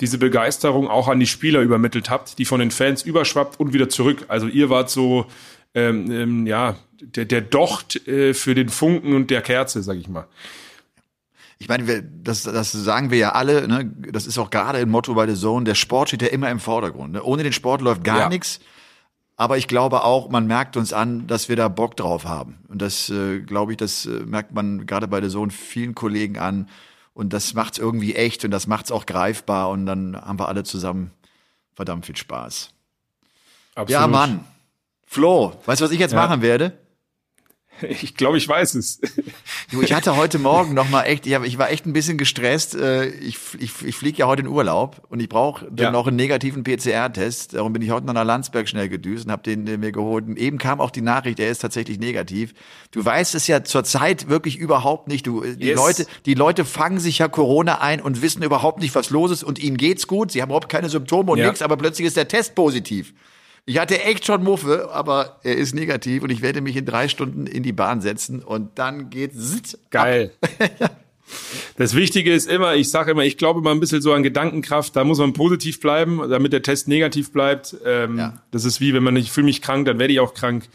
[0.00, 3.88] diese Begeisterung auch an die Spieler übermittelt habt, die von den Fans überschwappt und wieder
[3.88, 4.24] zurück.
[4.28, 5.26] Also ihr wart so,
[5.74, 10.08] ähm, ähm, ja, der, der Docht äh, für den Funken und der Kerze, sag ich
[10.08, 10.26] mal.
[11.58, 13.90] Ich meine, wir, das, das sagen wir ja alle, ne?
[14.10, 16.58] das ist auch gerade im Motto bei der Zone, der Sport steht ja immer im
[16.58, 17.12] Vordergrund.
[17.12, 17.22] Ne?
[17.22, 18.28] Ohne den Sport läuft gar ja.
[18.28, 18.60] nichts.
[19.36, 22.58] Aber ich glaube auch, man merkt uns an, dass wir da Bock drauf haben.
[22.68, 26.38] Und das, äh, glaube ich, das äh, merkt man gerade bei der Zone vielen Kollegen
[26.38, 26.68] an,
[27.14, 30.64] und das macht's irgendwie echt und das macht's auch greifbar und dann haben wir alle
[30.64, 31.12] zusammen
[31.72, 32.70] verdammt viel Spaß.
[33.74, 33.90] Absolut.
[33.90, 34.44] Ja, Mann.
[35.06, 36.26] Flo, weißt du, was ich jetzt ja.
[36.26, 36.76] machen werde?
[38.02, 39.00] Ich glaube, ich weiß es.
[39.70, 42.18] Du, ich hatte heute Morgen noch mal echt, ich, hab, ich war echt ein bisschen
[42.18, 42.74] gestresst.
[42.74, 45.90] Äh, Ich, ich, ich fliege ja heute in Urlaub und ich brauche dann Ja.
[45.90, 47.54] noch einen negativen PCR-Test.
[47.54, 50.26] Darum bin ich heute noch nach Landsberg schnell gedüst und habe den mir geholt.
[50.26, 52.54] Und eben kam auch die Nachricht, er ist tatsächlich negativ.
[52.90, 55.26] Du weißt es ja zurzeit wirklich überhaupt nicht.
[55.26, 55.76] Du, äh, die Yes.
[55.76, 59.42] Leute, die Leute fangen sich ja Corona ein und wissen überhaupt nicht, was los ist.
[59.44, 60.30] Und ihnen geht's gut.
[60.30, 61.46] Sie haben überhaupt keine Symptome und Ja.
[61.46, 63.12] nichts, aber plötzlich ist der Test positiv.
[63.66, 67.08] Ich hatte echt schon Muffe, aber er ist negativ und ich werde mich in drei
[67.08, 70.32] Stunden in die Bahn setzen und dann geht's Geil.
[71.76, 74.94] Das Wichtige ist immer, ich sage immer, ich glaube immer ein bisschen so an Gedankenkraft,
[74.94, 77.74] da muss man positiv bleiben, damit der Test negativ bleibt.
[77.84, 78.34] Ähm, Ja.
[78.50, 80.68] Das ist wie, wenn man nicht, ich fühle mich krank, dann werde ich auch krank.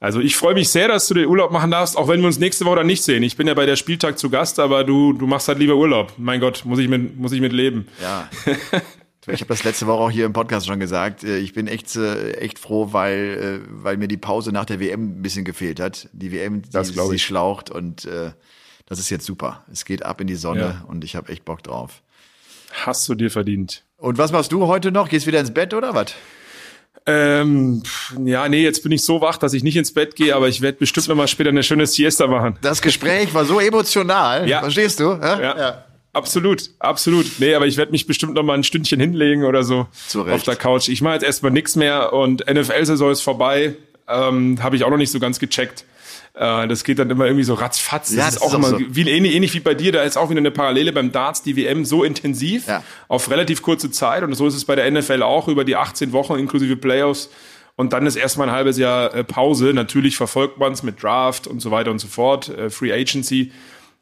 [0.00, 2.38] Also ich freue mich sehr, dass du den Urlaub machen darfst, auch wenn wir uns
[2.38, 3.22] nächste Woche dann nicht sehen.
[3.22, 6.12] Ich bin ja bei der Spieltag zu Gast, aber du, du machst halt lieber Urlaub.
[6.18, 7.88] Mein Gott, muss ich mit, muss ich mit leben.
[8.02, 8.28] Ja.
[9.26, 11.24] Ich habe das letzte Woche auch hier im Podcast schon gesagt.
[11.24, 14.80] Äh, Ich bin echt, äh, echt froh, weil, äh, weil mir die Pause nach der
[14.80, 16.08] WM ein bisschen gefehlt hat.
[16.12, 17.22] Die WM, die Das ich.
[17.24, 18.32] schlaucht und äh,
[18.86, 19.64] das ist jetzt super.
[19.72, 20.84] Es geht ab in die Sonne Ja.
[20.88, 22.02] und ich habe echt Bock drauf.
[22.72, 23.84] Hast du dir verdient.
[23.98, 25.08] Und was machst du heute noch?
[25.08, 26.14] Gehst wieder ins Bett oder was?
[27.06, 27.82] Ähm,
[28.24, 30.62] ja, nee, jetzt bin ich so wach, dass ich nicht ins Bett gehe, aber ich
[30.62, 32.58] werde bestimmt noch mal später eine schöne Siesta machen.
[32.62, 34.48] Das Gespräch war so emotional.
[34.48, 34.60] Ja.
[34.60, 35.04] Verstehst du?
[35.12, 35.40] Ja.
[35.58, 35.83] Ja.
[36.14, 37.26] Absolut, absolut.
[37.38, 40.34] Nee, aber ich werde mich bestimmt noch mal ein Stündchen hinlegen oder so Zu Recht.
[40.34, 40.88] auf der Couch.
[40.88, 43.74] Ich mache jetzt erstmal nichts mehr und NFL-Saison ist vorbei.
[44.08, 45.84] Ähm, Habe ich auch noch nicht so ganz gecheckt.
[46.34, 48.08] Äh, das geht dann immer irgendwie so ratzfatz.
[48.08, 48.80] Das Ja, ist das auch ist auch immer so.
[48.90, 49.92] wie, ähnlich, ähnlich wie bei dir.
[49.92, 52.82] Da ist auch wieder eine Parallele beim Darts, die WM so intensiv Ja.
[53.08, 54.22] auf relativ kurze Zeit.
[54.22, 57.30] Und so ist es bei der NFL auch über die 18 Wochen inklusive Playoffs.
[57.76, 59.72] Und dann ist erstmal ein halbes Jahr äh, Pause.
[59.74, 63.50] Natürlich verfolgt man es mit Draft und so weiter und so fort, äh, Free Agency.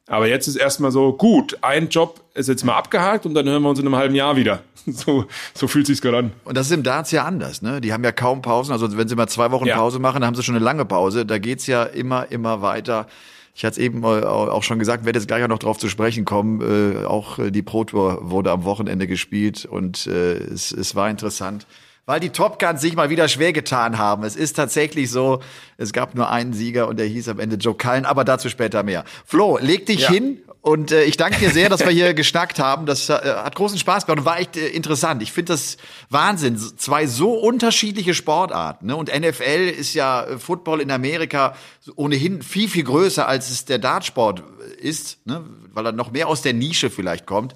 [0.08, 3.62] Aber jetzt ist erstmal so, gut, ein Job ist jetzt mal abgehakt und dann hören
[3.62, 4.62] wir uns in einem halben Jahr wieder.
[4.84, 6.32] So, so fühlt sich's gerade an.
[6.42, 7.80] Und das ist im Darts ja anders, ne?
[7.80, 8.72] Die haben ja kaum Pausen.
[8.72, 9.76] Also wenn sie mal zwei Wochen Ja.
[9.76, 11.24] Pause machen, dann haben sie schon eine lange Pause.
[11.24, 13.06] Da geht's ja immer, immer weiter.
[13.54, 15.88] Ich hatte es eben äh, auch schon gesagt, werde jetzt gleich auch noch drauf zu
[15.88, 16.60] sprechen kommen.
[17.02, 21.08] Äh, auch äh, die Pro Tour wurde am Wochenende gespielt und äh, es, es war
[21.08, 21.64] interessant.
[22.04, 24.24] Weil die Top Guns sich mal wieder schwer getan haben.
[24.24, 25.40] Es ist tatsächlich so,
[25.76, 28.82] es gab nur einen Sieger und der hieß am Ende Joe Cullen, aber dazu später
[28.82, 29.04] mehr.
[29.24, 30.10] Flo, leg dich Ja.
[30.10, 32.86] hin und äh, ich danke dir sehr, dass wir hier geschnackt haben.
[32.86, 35.22] Das äh, hat großen Spaß gemacht und war echt äh, interessant.
[35.22, 35.76] Ich finde das
[36.10, 36.58] Wahnsinn.
[36.58, 38.86] Zwei so unterschiedliche Sportarten.
[38.86, 38.96] Ne?
[38.96, 41.54] Und NFL ist ja äh, Football in Amerika
[41.94, 44.42] ohnehin viel, viel größer, als es der Dartsport
[44.78, 45.44] ist, ne?
[45.72, 47.54] weil er noch mehr aus der Nische vielleicht kommt.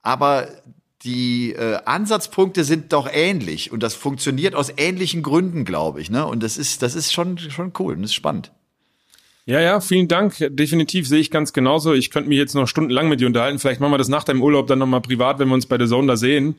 [0.00, 0.48] Aber
[1.04, 6.10] die äh, Ansatzpunkte sind doch ähnlich und das funktioniert aus ähnlichen Gründen, glaube ich.
[6.10, 6.26] Ne?
[6.26, 8.52] Und das ist, das ist schon, schon cool und das ist spannend.
[9.44, 10.34] Ja, ja, vielen Dank.
[10.50, 11.94] Definitiv sehe ich ganz genauso.
[11.94, 13.58] Ich könnte mich jetzt noch stundenlang mit dir unterhalten.
[13.58, 15.88] Vielleicht machen wir das nach deinem Urlaub dann nochmal privat, wenn wir uns bei der
[15.88, 16.54] Zone da sehen.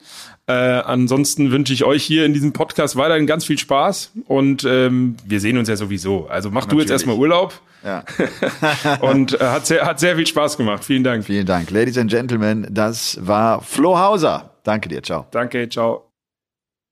[0.47, 5.15] Äh, ansonsten wünsche ich euch hier in diesem Podcast weiterhin ganz viel Spaß und ähm,
[5.25, 6.27] wir sehen uns ja sowieso.
[6.27, 6.91] Also mach du jetzt Natürlich.
[6.91, 7.53] erstmal Urlaub
[7.85, 8.03] Ja.
[9.01, 10.83] und äh, hat, sehr, hat sehr viel Spaß gemacht.
[10.83, 11.23] Vielen Dank.
[11.23, 11.71] Vielen Dank.
[11.71, 14.51] Ladies and Gentlemen, das war Flo Hauser.
[14.63, 15.01] Danke dir.
[15.01, 15.25] Ciao.
[15.31, 16.12] Danke, ciao.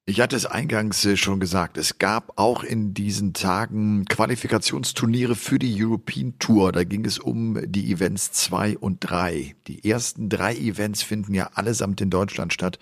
[0.08, 5.60] Ich hatte es eingangs äh, schon gesagt, es gab auch in diesen Tagen Qualifikationsturniere für
[5.60, 6.72] die European Tour.
[6.72, 9.56] Da ging es um die Events zwei und drei.
[9.68, 12.80] Die ersten drei Events finden ja allesamt in Deutschland statt,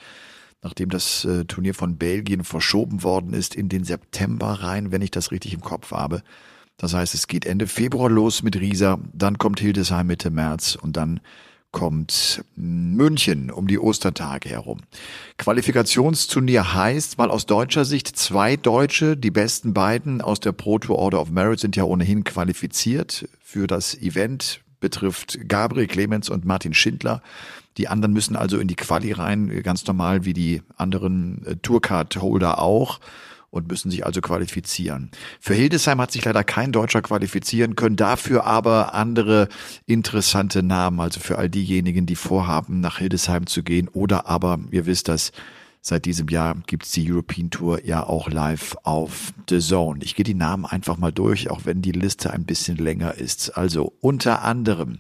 [0.62, 5.12] nachdem das äh, Turnier von Belgien verschoben worden ist in den September rein, wenn ich
[5.12, 6.24] das richtig im Kopf habe.
[6.78, 10.96] Das heißt, es geht Ende Februar los mit Riesa, dann kommt Hildesheim Mitte März und
[10.96, 11.20] dann
[11.72, 14.80] kommt München um die Ostertage herum.
[15.38, 20.98] Qualifikationsturnier heißt, weil aus deutscher Sicht zwei Deutsche, die besten beiden aus der Pro Tour
[20.98, 26.74] Order of Merit sind ja ohnehin qualifiziert für das Event betrifft Gabriel Clemens und Martin
[26.74, 27.22] Schindler.
[27.78, 32.60] Die anderen müssen also in die Quali rein, ganz normal wie die anderen äh, Tourcard-Holder
[32.60, 33.00] auch
[33.52, 35.12] und müssen sich also qualifizieren.
[35.40, 39.50] Für Hildesheim hat sich leider kein Deutscher qualifizieren können, dafür aber andere
[39.86, 44.86] interessante Namen, also für all diejenigen, die vorhaben, nach Hildesheim zu gehen oder aber, ihr
[44.86, 45.32] wisst das,
[45.82, 50.02] Seit diesem Jahr gibt's die European Tour ja auch live auf The Zone.
[50.04, 53.58] Ich gehe die Namen einfach mal durch, auch wenn die Liste ein bisschen länger ist.
[53.58, 55.00] Also unter anderem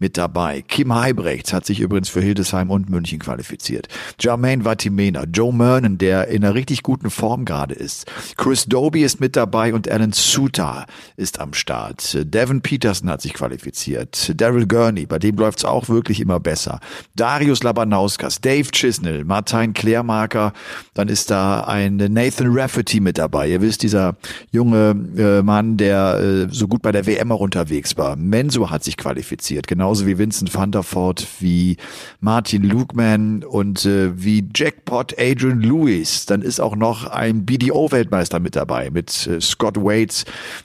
[0.00, 3.86] mit dabei Kim Heibrechts hat sich übrigens für Hildesheim und München qualifiziert.
[4.18, 8.06] Jermaine Vatimena, Joe Mernon, der in einer richtig guten Form gerade ist.
[8.36, 12.18] Chris Doby ist mit dabei und Alan Suter ist am Start.
[12.34, 14.32] Devin Peterson hat sich qualifiziert.
[14.40, 16.80] Daryl Gurney, bei dem läuft's auch wirklich immer besser.
[17.14, 20.52] Darius Labanauskas, Dave Chisnell, Martin Klärmann Benchmarker.
[20.94, 23.48] Dann ist da ein Nathan Rafferty mit dabei.
[23.48, 24.16] Ihr wisst, dieser
[24.50, 28.16] junge äh, Mann, der äh, so gut bei der WM auch unterwegs war.
[28.16, 31.76] Menso hat sich qualifiziert, genauso wie Vincent van der Voort, wie
[32.20, 36.26] Martin Lugman und äh, wie Jackpot Adrian Lewis.
[36.26, 40.24] Dann ist auch noch ein BDO-Weltmeister mit dabei, mit äh, Scott Waits.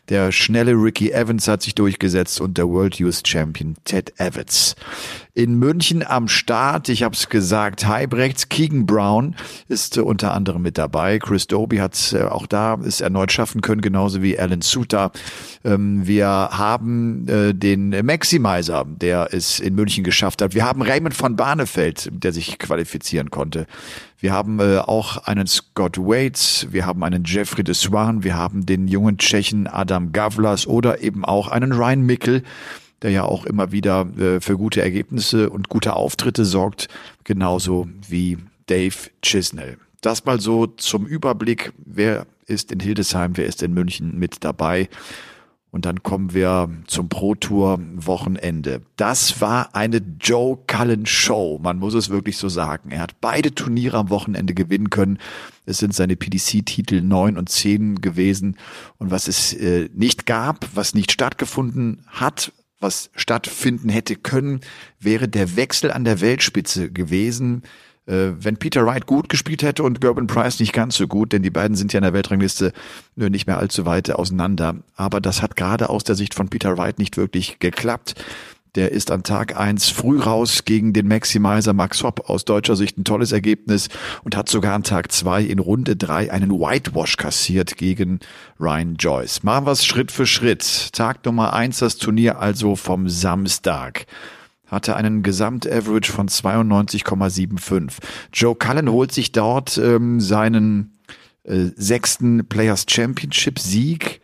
[0.09, 4.75] Der schnelle Ricky Evans hat sich durchgesetzt und der World Youth Champion Ted Evans
[5.33, 6.89] in München am Start.
[6.89, 9.35] Ich habe es gesagt, Heibrechts, Keegan Brown
[9.67, 11.19] ist äh, unter anderem mit dabei.
[11.19, 15.11] Chris Doby hat äh, auch da es erneut schaffen können, genauso wie Alan Suter.
[15.63, 20.53] Ähm, wir haben äh, den Maximizer, der es in München geschafft hat.
[20.53, 23.67] Wir haben Raymond von Barnefeld, der sich qualifizieren konnte.
[24.21, 28.67] Wir haben äh, auch einen Scott Waits, wir haben einen Jeffrey de Swan, wir haben
[28.67, 32.43] den jungen Tschechen Adam Gavlas oder eben auch einen Ryan Mickel,
[33.01, 36.87] der ja auch immer wieder äh, für gute Ergebnisse und gute Auftritte sorgt,
[37.23, 38.37] genauso wie
[38.67, 39.77] Dave Chisnell.
[40.01, 44.89] Das mal so zum Überblick, wer ist in Hildesheim, wer ist in München mit dabei.
[45.71, 48.81] Und dann kommen wir zum Pro Tour Wochenende.
[48.97, 51.59] Das war eine Joe Cullen Show.
[51.63, 52.91] Man muss es wirklich so sagen.
[52.91, 55.17] Er hat beide Turniere am Wochenende gewinnen können.
[55.65, 58.57] Es sind seine PDC-Titel neun und zehn gewesen.
[58.97, 62.51] Und was es äh, nicht gab, was nicht stattgefunden hat,
[62.81, 64.61] was stattfinden hätte können,
[64.99, 67.63] wäre der Wechsel an der Weltspitze gewesen.
[68.07, 71.43] Äh, wenn Peter Wright gut gespielt hätte und Gerben Price nicht ganz so gut, denn
[71.43, 72.73] die beiden sind ja in der Weltrangliste
[73.15, 74.75] nur nicht mehr allzu weit auseinander.
[74.95, 78.15] Aber das hat gerade aus der Sicht von Peter Wright nicht wirklich geklappt.
[78.75, 82.29] Der ist an Tag eins früh raus gegen den Maximizer Max Hopp.
[82.29, 83.89] Aus deutscher Sicht ein tolles Ergebnis
[84.23, 88.21] und hat sogar an Tag zwei in Runde drei einen Whitewash kassiert gegen
[88.61, 89.43] Ryan Joyce.
[89.43, 90.93] Machen wir es Schritt für Schritt.
[90.93, 94.05] Tag Nummer eins das Turnier also vom Samstag
[94.67, 97.97] hatte einen Gesamtaverage von 92,75.
[98.31, 100.97] Joe Cullen holt sich dort ähm, seinen
[101.43, 104.21] äh, sechsten Players Championship Sieg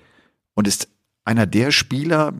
[0.55, 0.87] und ist
[1.25, 2.33] einer der Spieler,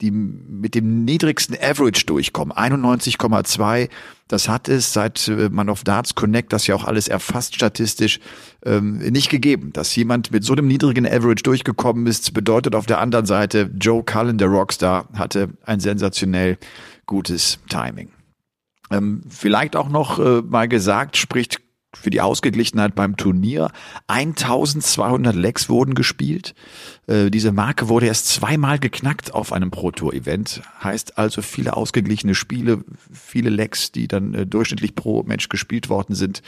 [0.00, 2.56] die mit dem niedrigsten Average durchkommen.
[2.56, 3.88] 91,2.
[4.26, 8.18] Das hat es seit äh, Man of Darts Connect, das ja auch alles erfasst statistisch,
[8.64, 9.72] ähm, nicht gegeben.
[9.72, 14.02] Dass jemand mit so einem niedrigen Average durchgekommen ist, bedeutet auf der anderen Seite, Joe
[14.02, 16.58] Cullen, der Rockstar, hatte ein sensationell
[17.06, 18.10] gutes Timing.
[18.90, 21.63] Ähm, vielleicht auch noch äh, mal gesagt, spricht
[21.96, 23.70] für die Ausgeglichenheit beim Turnier.
[24.06, 26.54] 1200 Lecks wurden gespielt.
[27.06, 30.62] Äh, diese Marke wurde erst zweimal geknackt auf einem Pro Tour Event.
[30.82, 36.14] Heißt also viele ausgeglichene Spiele, viele Lecks, die dann äh, durchschnittlich pro Match gespielt worden
[36.14, 36.42] sind.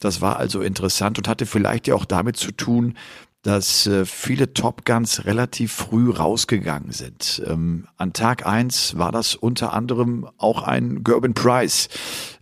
[0.00, 2.94] Das war also interessant und hatte vielleicht ja auch damit zu tun,
[3.42, 7.42] dass äh, viele Top Guns relativ früh rausgegangen sind.
[7.46, 11.88] Ähm, an Tag eins war das unter anderem auch ein Gerben Price.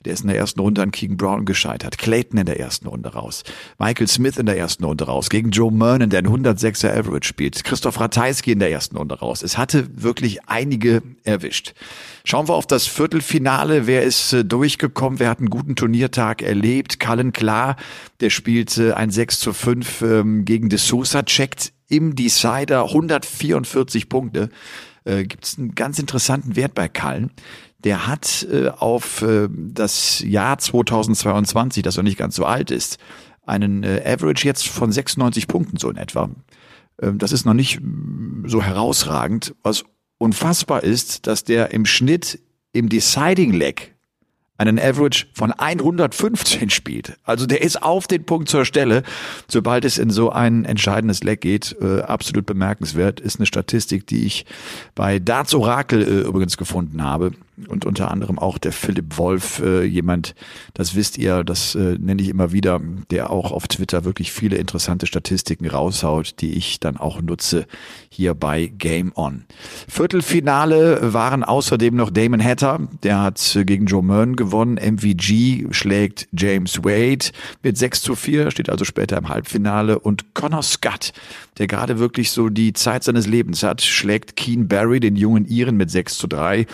[0.05, 1.98] Der ist in der ersten Runde an Keegan Brown gescheitert.
[1.98, 3.42] Clayton in der ersten Runde raus.
[3.78, 5.28] Michael Smith in der ersten Runde raus.
[5.28, 7.62] Gegen Joe Mernon, der ein 106er Average spielt.
[7.64, 9.42] Christoph Ratajski in der ersten Runde raus.
[9.42, 11.74] Es hatte wirklich einige erwischt.
[12.24, 13.86] Schauen wir auf das Viertelfinale.
[13.86, 15.18] Wer ist äh, durchgekommen?
[15.18, 16.98] Wer hat einen guten Turniertag erlebt?
[16.98, 17.76] Cullen Klar,
[18.20, 24.48] der spielte ein 6 zu 5 ähm, gegen De Sousa, checkt im Decider 144 Punkte.
[25.05, 27.30] Äh, Gibt es einen ganz interessanten Wert bei Cullen
[27.85, 32.99] der hat äh, auf äh, das Jahr 2022, das noch nicht ganz so alt ist,
[33.47, 36.31] einen äh, Average jetzt von 96 Punkten so in etwa.
[37.01, 39.55] Ähm, das ist noch nicht mm, so herausragend.
[39.62, 39.85] Was
[40.18, 42.41] unfassbar ist, dass der im Schnitt
[42.72, 43.95] im Deciding Leg
[44.59, 47.16] einen Average von 115 spielt.
[47.24, 49.05] Also der ist auf den Punkt zur Stelle,
[49.49, 51.74] sobald es in so ein entscheidendes Leg geht.
[51.81, 53.20] Äh, absolut bemerkenswert.
[53.20, 54.45] Ist eine Statistik, die ich
[54.95, 57.33] bei Darts Oracle äh, übrigens gefunden habe
[57.68, 60.34] und unter anderem auch der Philipp Wolf, äh, jemand,
[60.74, 62.80] das wisst ihr, das äh, nenne ich immer wieder,
[63.11, 67.66] der auch auf Twitter wirklich viele interessante Statistiken raushaut, die ich dann auch nutze
[68.11, 69.44] hier bei Game On.
[69.88, 76.84] Viertelfinale waren außerdem noch Damon Hatter, der hat gegen Joe Mern gewonnen, MVG schlägt James
[76.84, 77.26] Wade
[77.62, 81.12] mit 6 zu 4, steht also später im Halbfinale und Connor Scott,
[81.58, 85.76] der gerade wirklich so die Zeit seines Lebens hat, schlägt Keen Barry, den jungen Iren
[85.76, 86.66] mit 6 zu 3.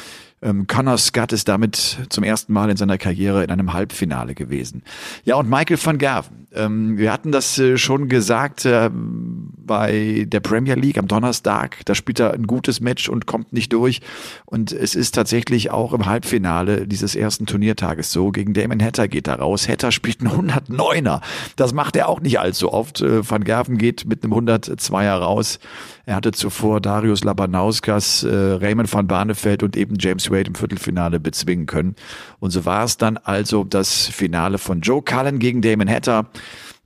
[0.47, 4.82] Ähm, Connor Scott ist damit zum ersten Mal in seiner Karriere in einem Halbfinale gewesen.
[5.24, 10.40] Ja, und Michael van Gerven, Ähm, wir hatten das äh, schon gesagt äh, bei der
[10.40, 11.84] Premier League am Donnerstag.
[11.84, 14.01] Da spielt er ein gutes Match und kommt nicht durch.
[14.47, 18.30] Und es ist tatsächlich auch im Halbfinale dieses ersten Turniertages so.
[18.30, 19.68] Gegen Damon Hatter geht er raus.
[19.68, 21.20] Hatter spielt einen 109er.
[21.57, 23.01] Das macht er auch nicht allzu oft.
[23.01, 25.59] Äh, Van Gerven geht mit einem 102er raus.
[26.07, 31.66] Er hatte zuvor Darius Labanauskas, äh, Raymond van Barneveld und eben James im Viertelfinale bezwingen
[31.66, 31.97] können.
[32.39, 36.30] Und so war es dann also das Finale von Joe Cullen gegen Damon Hatter.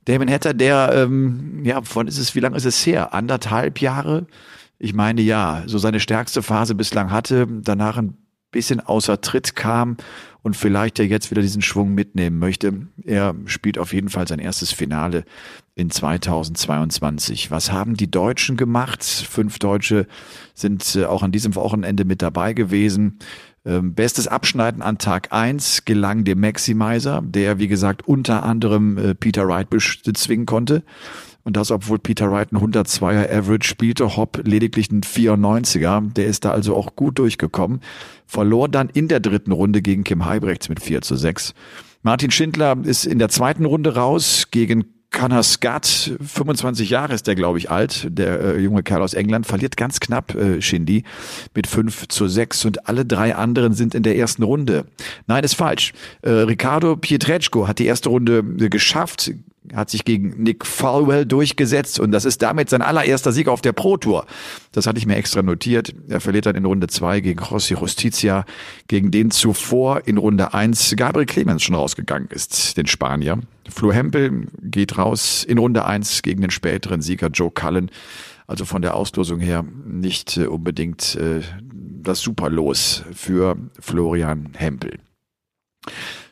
[0.05, 3.13] Damon Hatter, der, ähm, ja, von ist es, wie lange ist es her?
[3.13, 4.25] Anderthalb Jahre?
[4.79, 8.17] Ich meine ja, so seine stärkste Phase bislang hatte, danach ein
[8.51, 9.97] bisschen außer Tritt kam
[10.41, 12.87] und vielleicht ja jetzt wieder diesen Schwung mitnehmen möchte.
[13.03, 15.23] Er spielt auf jeden Fall sein erstes Finale
[15.75, 17.51] in 2022.
[17.51, 19.03] Was haben die Deutschen gemacht?
[19.03, 20.07] Fünf Deutsche
[20.53, 23.19] sind äh, auch an diesem Wochenende mit dabei gewesen.
[23.63, 29.15] Ähm, bestes Abschneiden an Tag eins gelang dem Maximizer, der, wie gesagt, unter anderem äh,
[29.15, 30.83] Peter Wright bezwingen konnte.
[31.43, 36.13] Und das, obwohl Peter Wright ein 102er Average spielte, Hopp lediglich ein 94er.
[36.13, 37.81] Der ist da also auch gut durchgekommen.
[38.27, 41.53] Verlor dann in der dritten Runde gegen Kim Heibrechts mit 4 zu 6.
[42.03, 47.57] Martin Schindler ist in der zweiten Runde raus gegen Kanaskat, 25 Jahre ist der, glaube
[47.57, 51.03] ich, alt, der äh, junge Kerl aus England, verliert ganz knapp äh, Shindy
[51.53, 54.85] mit 5 zu 6 und alle drei anderen sind in der ersten Runde.
[55.27, 55.93] Nein, ist falsch.
[56.21, 59.31] Äh, Ricardo Pietreczko hat die erste Runde äh, geschafft,
[59.75, 63.73] hat sich gegen Nick Falwell durchgesetzt und das ist damit sein allererster Sieg auf der
[63.73, 64.25] Pro Tour.
[64.71, 65.93] Das hatte ich mir extra notiert.
[66.09, 68.45] Er verliert dann in Runde zwei gegen José Justicia,
[68.87, 73.39] gegen den zuvor in Runde eins Gabriel Clemens schon rausgegangen ist, den Spanier.
[73.69, 77.91] Flo Hempel geht raus in Runde eins gegen den späteren Sieger Joe Cullen.
[78.47, 81.41] Also von der Auslosung her nicht äh, unbedingt äh,
[82.01, 84.99] das Superlos für Florian Hempel.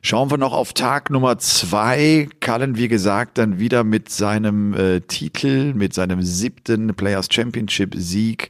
[0.01, 2.29] Schauen wir noch auf Tag Nummer zwei.
[2.39, 8.49] Cullen, wie gesagt, dann wieder mit seinem äh, Titel, mit seinem siebten Players Championship Sieg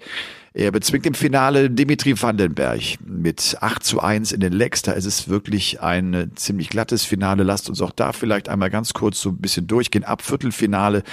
[0.60, 4.82] er bezwingt im Finale Dimitri Vandenberg mit 8 zu 1 in den Lecks.
[4.82, 7.44] Da ist es wirklich ein ziemlich glattes Finale.
[7.44, 10.04] Lasst uns auch da vielleicht einmal ganz kurz so ein bisschen durchgehen.
[10.04, 11.04] Ab Viertelfinale.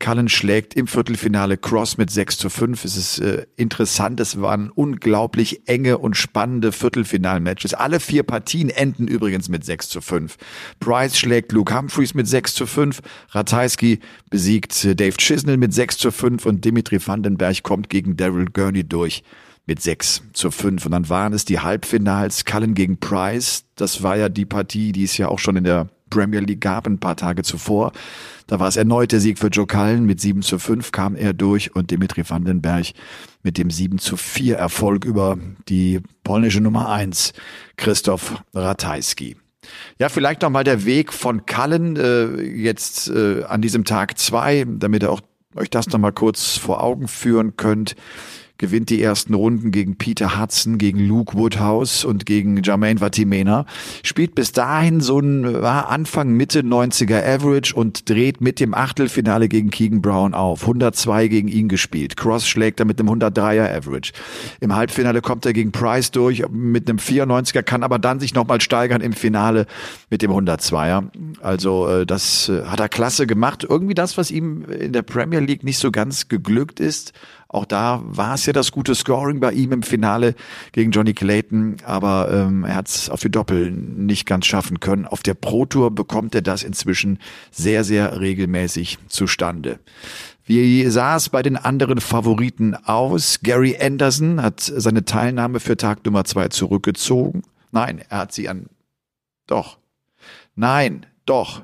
[0.00, 2.84] Cullen schlägt im Viertelfinale Cross mit 6 zu 5.
[2.84, 4.18] Es ist äh, interessant.
[4.18, 7.74] Es waren unglaublich enge und spannende Viertelfinalmatches.
[7.74, 10.36] Alle vier Partien enden übrigens mit 6 zu 5.
[10.80, 13.02] Price schlägt Luke Humphreys mit 6 zu 5.
[13.30, 14.00] Ratajski
[14.30, 18.82] besiegt äh, Dave Chisnell mit 6 zu 5 und Dimitri Vandenberg kommt gegen Daryl Gurney
[18.82, 18.95] durch
[19.66, 20.86] mit 6 zu 5.
[20.86, 23.64] Und dann waren es die Halbfinals Cullen gegen Price.
[23.74, 26.86] Das war ja die Partie, die es ja auch schon in der Premier League gab,
[26.86, 27.92] ein paar Tage zuvor.
[28.46, 30.06] Da war es erneut der Sieg für Joe Cullen.
[30.06, 32.86] Mit 7 zu 5 kam er durch und Dimitri Vandenberg
[33.42, 35.36] mit dem 7 zu 4 Erfolg über
[35.68, 37.32] die polnische Nummer 1,
[37.76, 39.36] Christoph Ratajski.
[39.98, 44.64] Ja, vielleicht noch mal der Weg von Cullen äh, jetzt äh, an diesem Tag zwei,
[44.64, 45.22] damit ihr auch
[45.56, 47.96] euch das noch mal kurz vor Augen führen könnt
[48.58, 53.66] gewinnt die ersten Runden gegen Peter Hudson, gegen Luke Woodhouse und gegen Jermaine Vatimena.
[54.02, 59.48] Spielt bis dahin so ein war Anfang Mitte 90er Average und dreht mit dem Achtelfinale
[59.48, 60.62] gegen Keegan Brown auf.
[60.62, 62.16] 102 gegen ihn gespielt.
[62.16, 64.12] Cross schlägt er mit einem 103er Average.
[64.60, 68.60] Im Halbfinale kommt er gegen Price durch mit einem 94er, kann aber dann sich nochmal
[68.60, 69.66] steigern im Finale
[70.10, 71.04] mit dem 102er.
[71.40, 73.66] Also äh, das äh, hat er klasse gemacht.
[73.68, 77.12] Irgendwie das, was ihm in der Premier League nicht so ganz geglückt ist.
[77.48, 80.34] Auch da war es ja das gute Scoring bei ihm im Finale
[80.72, 85.06] gegen Johnny Clayton, aber ähm, er hat es auf die Doppel nicht ganz schaffen können.
[85.06, 87.20] Auf der Pro Tour bekommt er das inzwischen
[87.52, 89.78] sehr, sehr regelmäßig zustande.
[90.44, 93.40] Wie sah es bei den anderen Favoriten aus?
[93.42, 97.42] Gary Anderson hat seine Teilnahme für Tag Nummer zwei zurückgezogen.
[97.70, 98.66] Nein, er hat sie an.
[99.46, 99.78] Doch.
[100.56, 101.62] Nein, doch.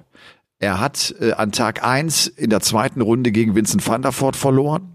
[0.58, 4.36] Er hat äh, an Tag eins in der zweiten Runde gegen Vincent van der Voort
[4.36, 4.92] verloren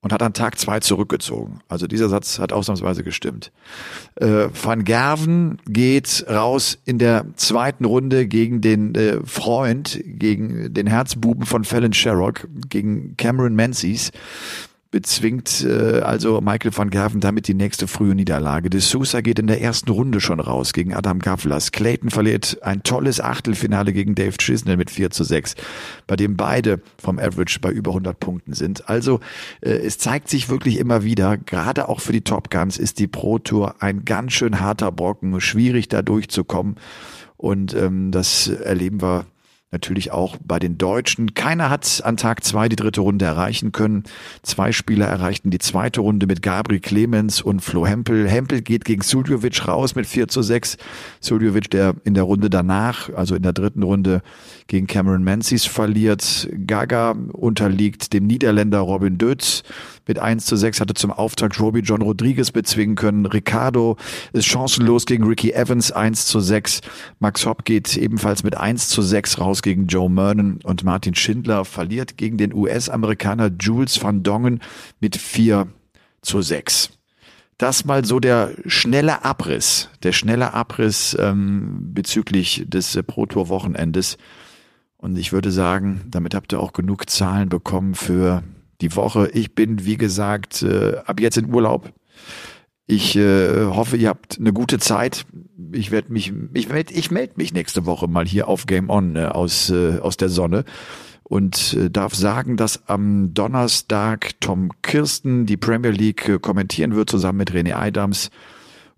[0.00, 1.60] und hat an Tag zwei zurückgezogen.
[1.68, 3.50] Also dieser Satz hat ausnahmsweise gestimmt.
[4.14, 10.86] Äh, Van Gerven geht raus in der zweiten Runde gegen den äh, Freund, gegen den
[10.86, 14.12] Herzbuben von Fallon Sherrock, gegen Cameron Menzies
[14.90, 18.70] bezwingt äh, also Michael van Gerven damit die nächste frühe Niederlage.
[18.70, 21.72] De Sousa geht in der ersten Runde schon raus gegen Adam Gavlas.
[21.72, 25.56] Clayton verliert ein tolles Achtelfinale gegen Dave Chisnell mit 4 zu 6,
[26.06, 28.88] bei dem beide vom Average bei über 100 Punkten sind.
[28.88, 29.20] Also
[29.60, 33.08] äh, es zeigt sich wirklich immer wieder, gerade auch für die Top Guns ist die
[33.08, 36.76] Pro Tour ein ganz schön harter Brocken, schwierig da durchzukommen.
[37.36, 39.26] Und ähm, das erleben wir
[39.70, 41.34] natürlich auch bei den Deutschen.
[41.34, 44.04] Keiner hat an Tag zwei die dritte Runde erreichen können.
[44.42, 48.28] Zwei Spieler erreichten die zweite Runde mit Gabriel Clemens und Flo Hempel.
[48.28, 50.78] Hempel geht gegen Suljovic raus mit 4 zu 6.
[51.20, 54.22] Suljovic, der in der Runde danach, also in der dritten Runde,
[54.68, 56.48] gegen Cameron Menzies verliert.
[56.66, 59.64] Gaga unterliegt dem Niederländer Robin Dötz
[60.08, 63.26] mit 1 zu 6, hatte zum Auftakt Robbie John Rodriguez bezwingen können.
[63.26, 63.96] Ricardo
[64.32, 66.80] ist chancenlos gegen Ricky Evans 1 zu 6.
[67.20, 71.64] Max Hopp geht ebenfalls mit 1 zu 6 raus gegen Joe Mernon und Martin Schindler
[71.64, 74.60] verliert gegen den US-Amerikaner Jules van Dongen
[75.00, 75.68] mit 4
[76.22, 76.90] zu 6
[77.58, 83.48] das mal so der schnelle Abriss, der schnelle Abriss ähm, bezüglich des äh, Pro Tour
[83.48, 84.16] Wochenendes.
[84.96, 88.44] Und ich würde sagen, damit habt ihr auch genug Zahlen bekommen für
[88.80, 89.28] die Woche.
[89.32, 91.92] Ich bin, wie gesagt, äh, ab jetzt in Urlaub.
[92.86, 95.26] Ich äh, hoffe, ihr habt eine gute Zeit.
[95.72, 99.14] Ich werde mich, ich melde ich meld mich nächste Woche mal hier auf Game On
[99.16, 100.64] äh, aus, äh, aus der Sonne
[101.28, 107.10] und äh, darf sagen, dass am Donnerstag Tom Kirsten die Premier League äh, kommentieren wird,
[107.10, 108.30] zusammen mit René Eidams.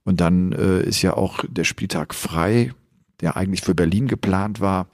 [0.05, 2.72] Und dann äh, ist ja auch der Spieltag frei,
[3.20, 4.89] der eigentlich für Berlin geplant war.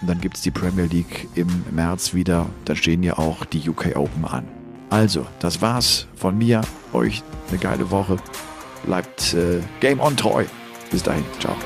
[0.00, 2.46] Und dann gibt's die Premier League im März wieder.
[2.64, 4.46] Da stehen ja auch die UK Open an.
[4.90, 6.60] Also, das war's von mir.
[6.92, 8.16] Euch eine geile Woche.
[8.84, 10.44] Bleibt äh, Game on treu.
[10.90, 11.24] Bis dahin.
[11.40, 11.56] Ciao.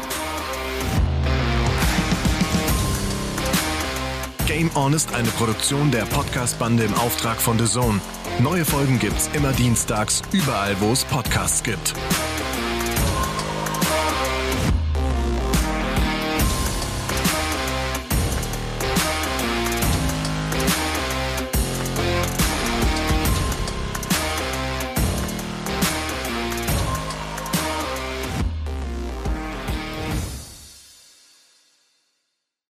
[4.47, 8.01] Game On ist eine Produktion der Podcast-Bande im Auftrag von The Zone.
[8.41, 11.95] Neue Folgen gibt's immer dienstags, überall, wo es Podcasts gibt.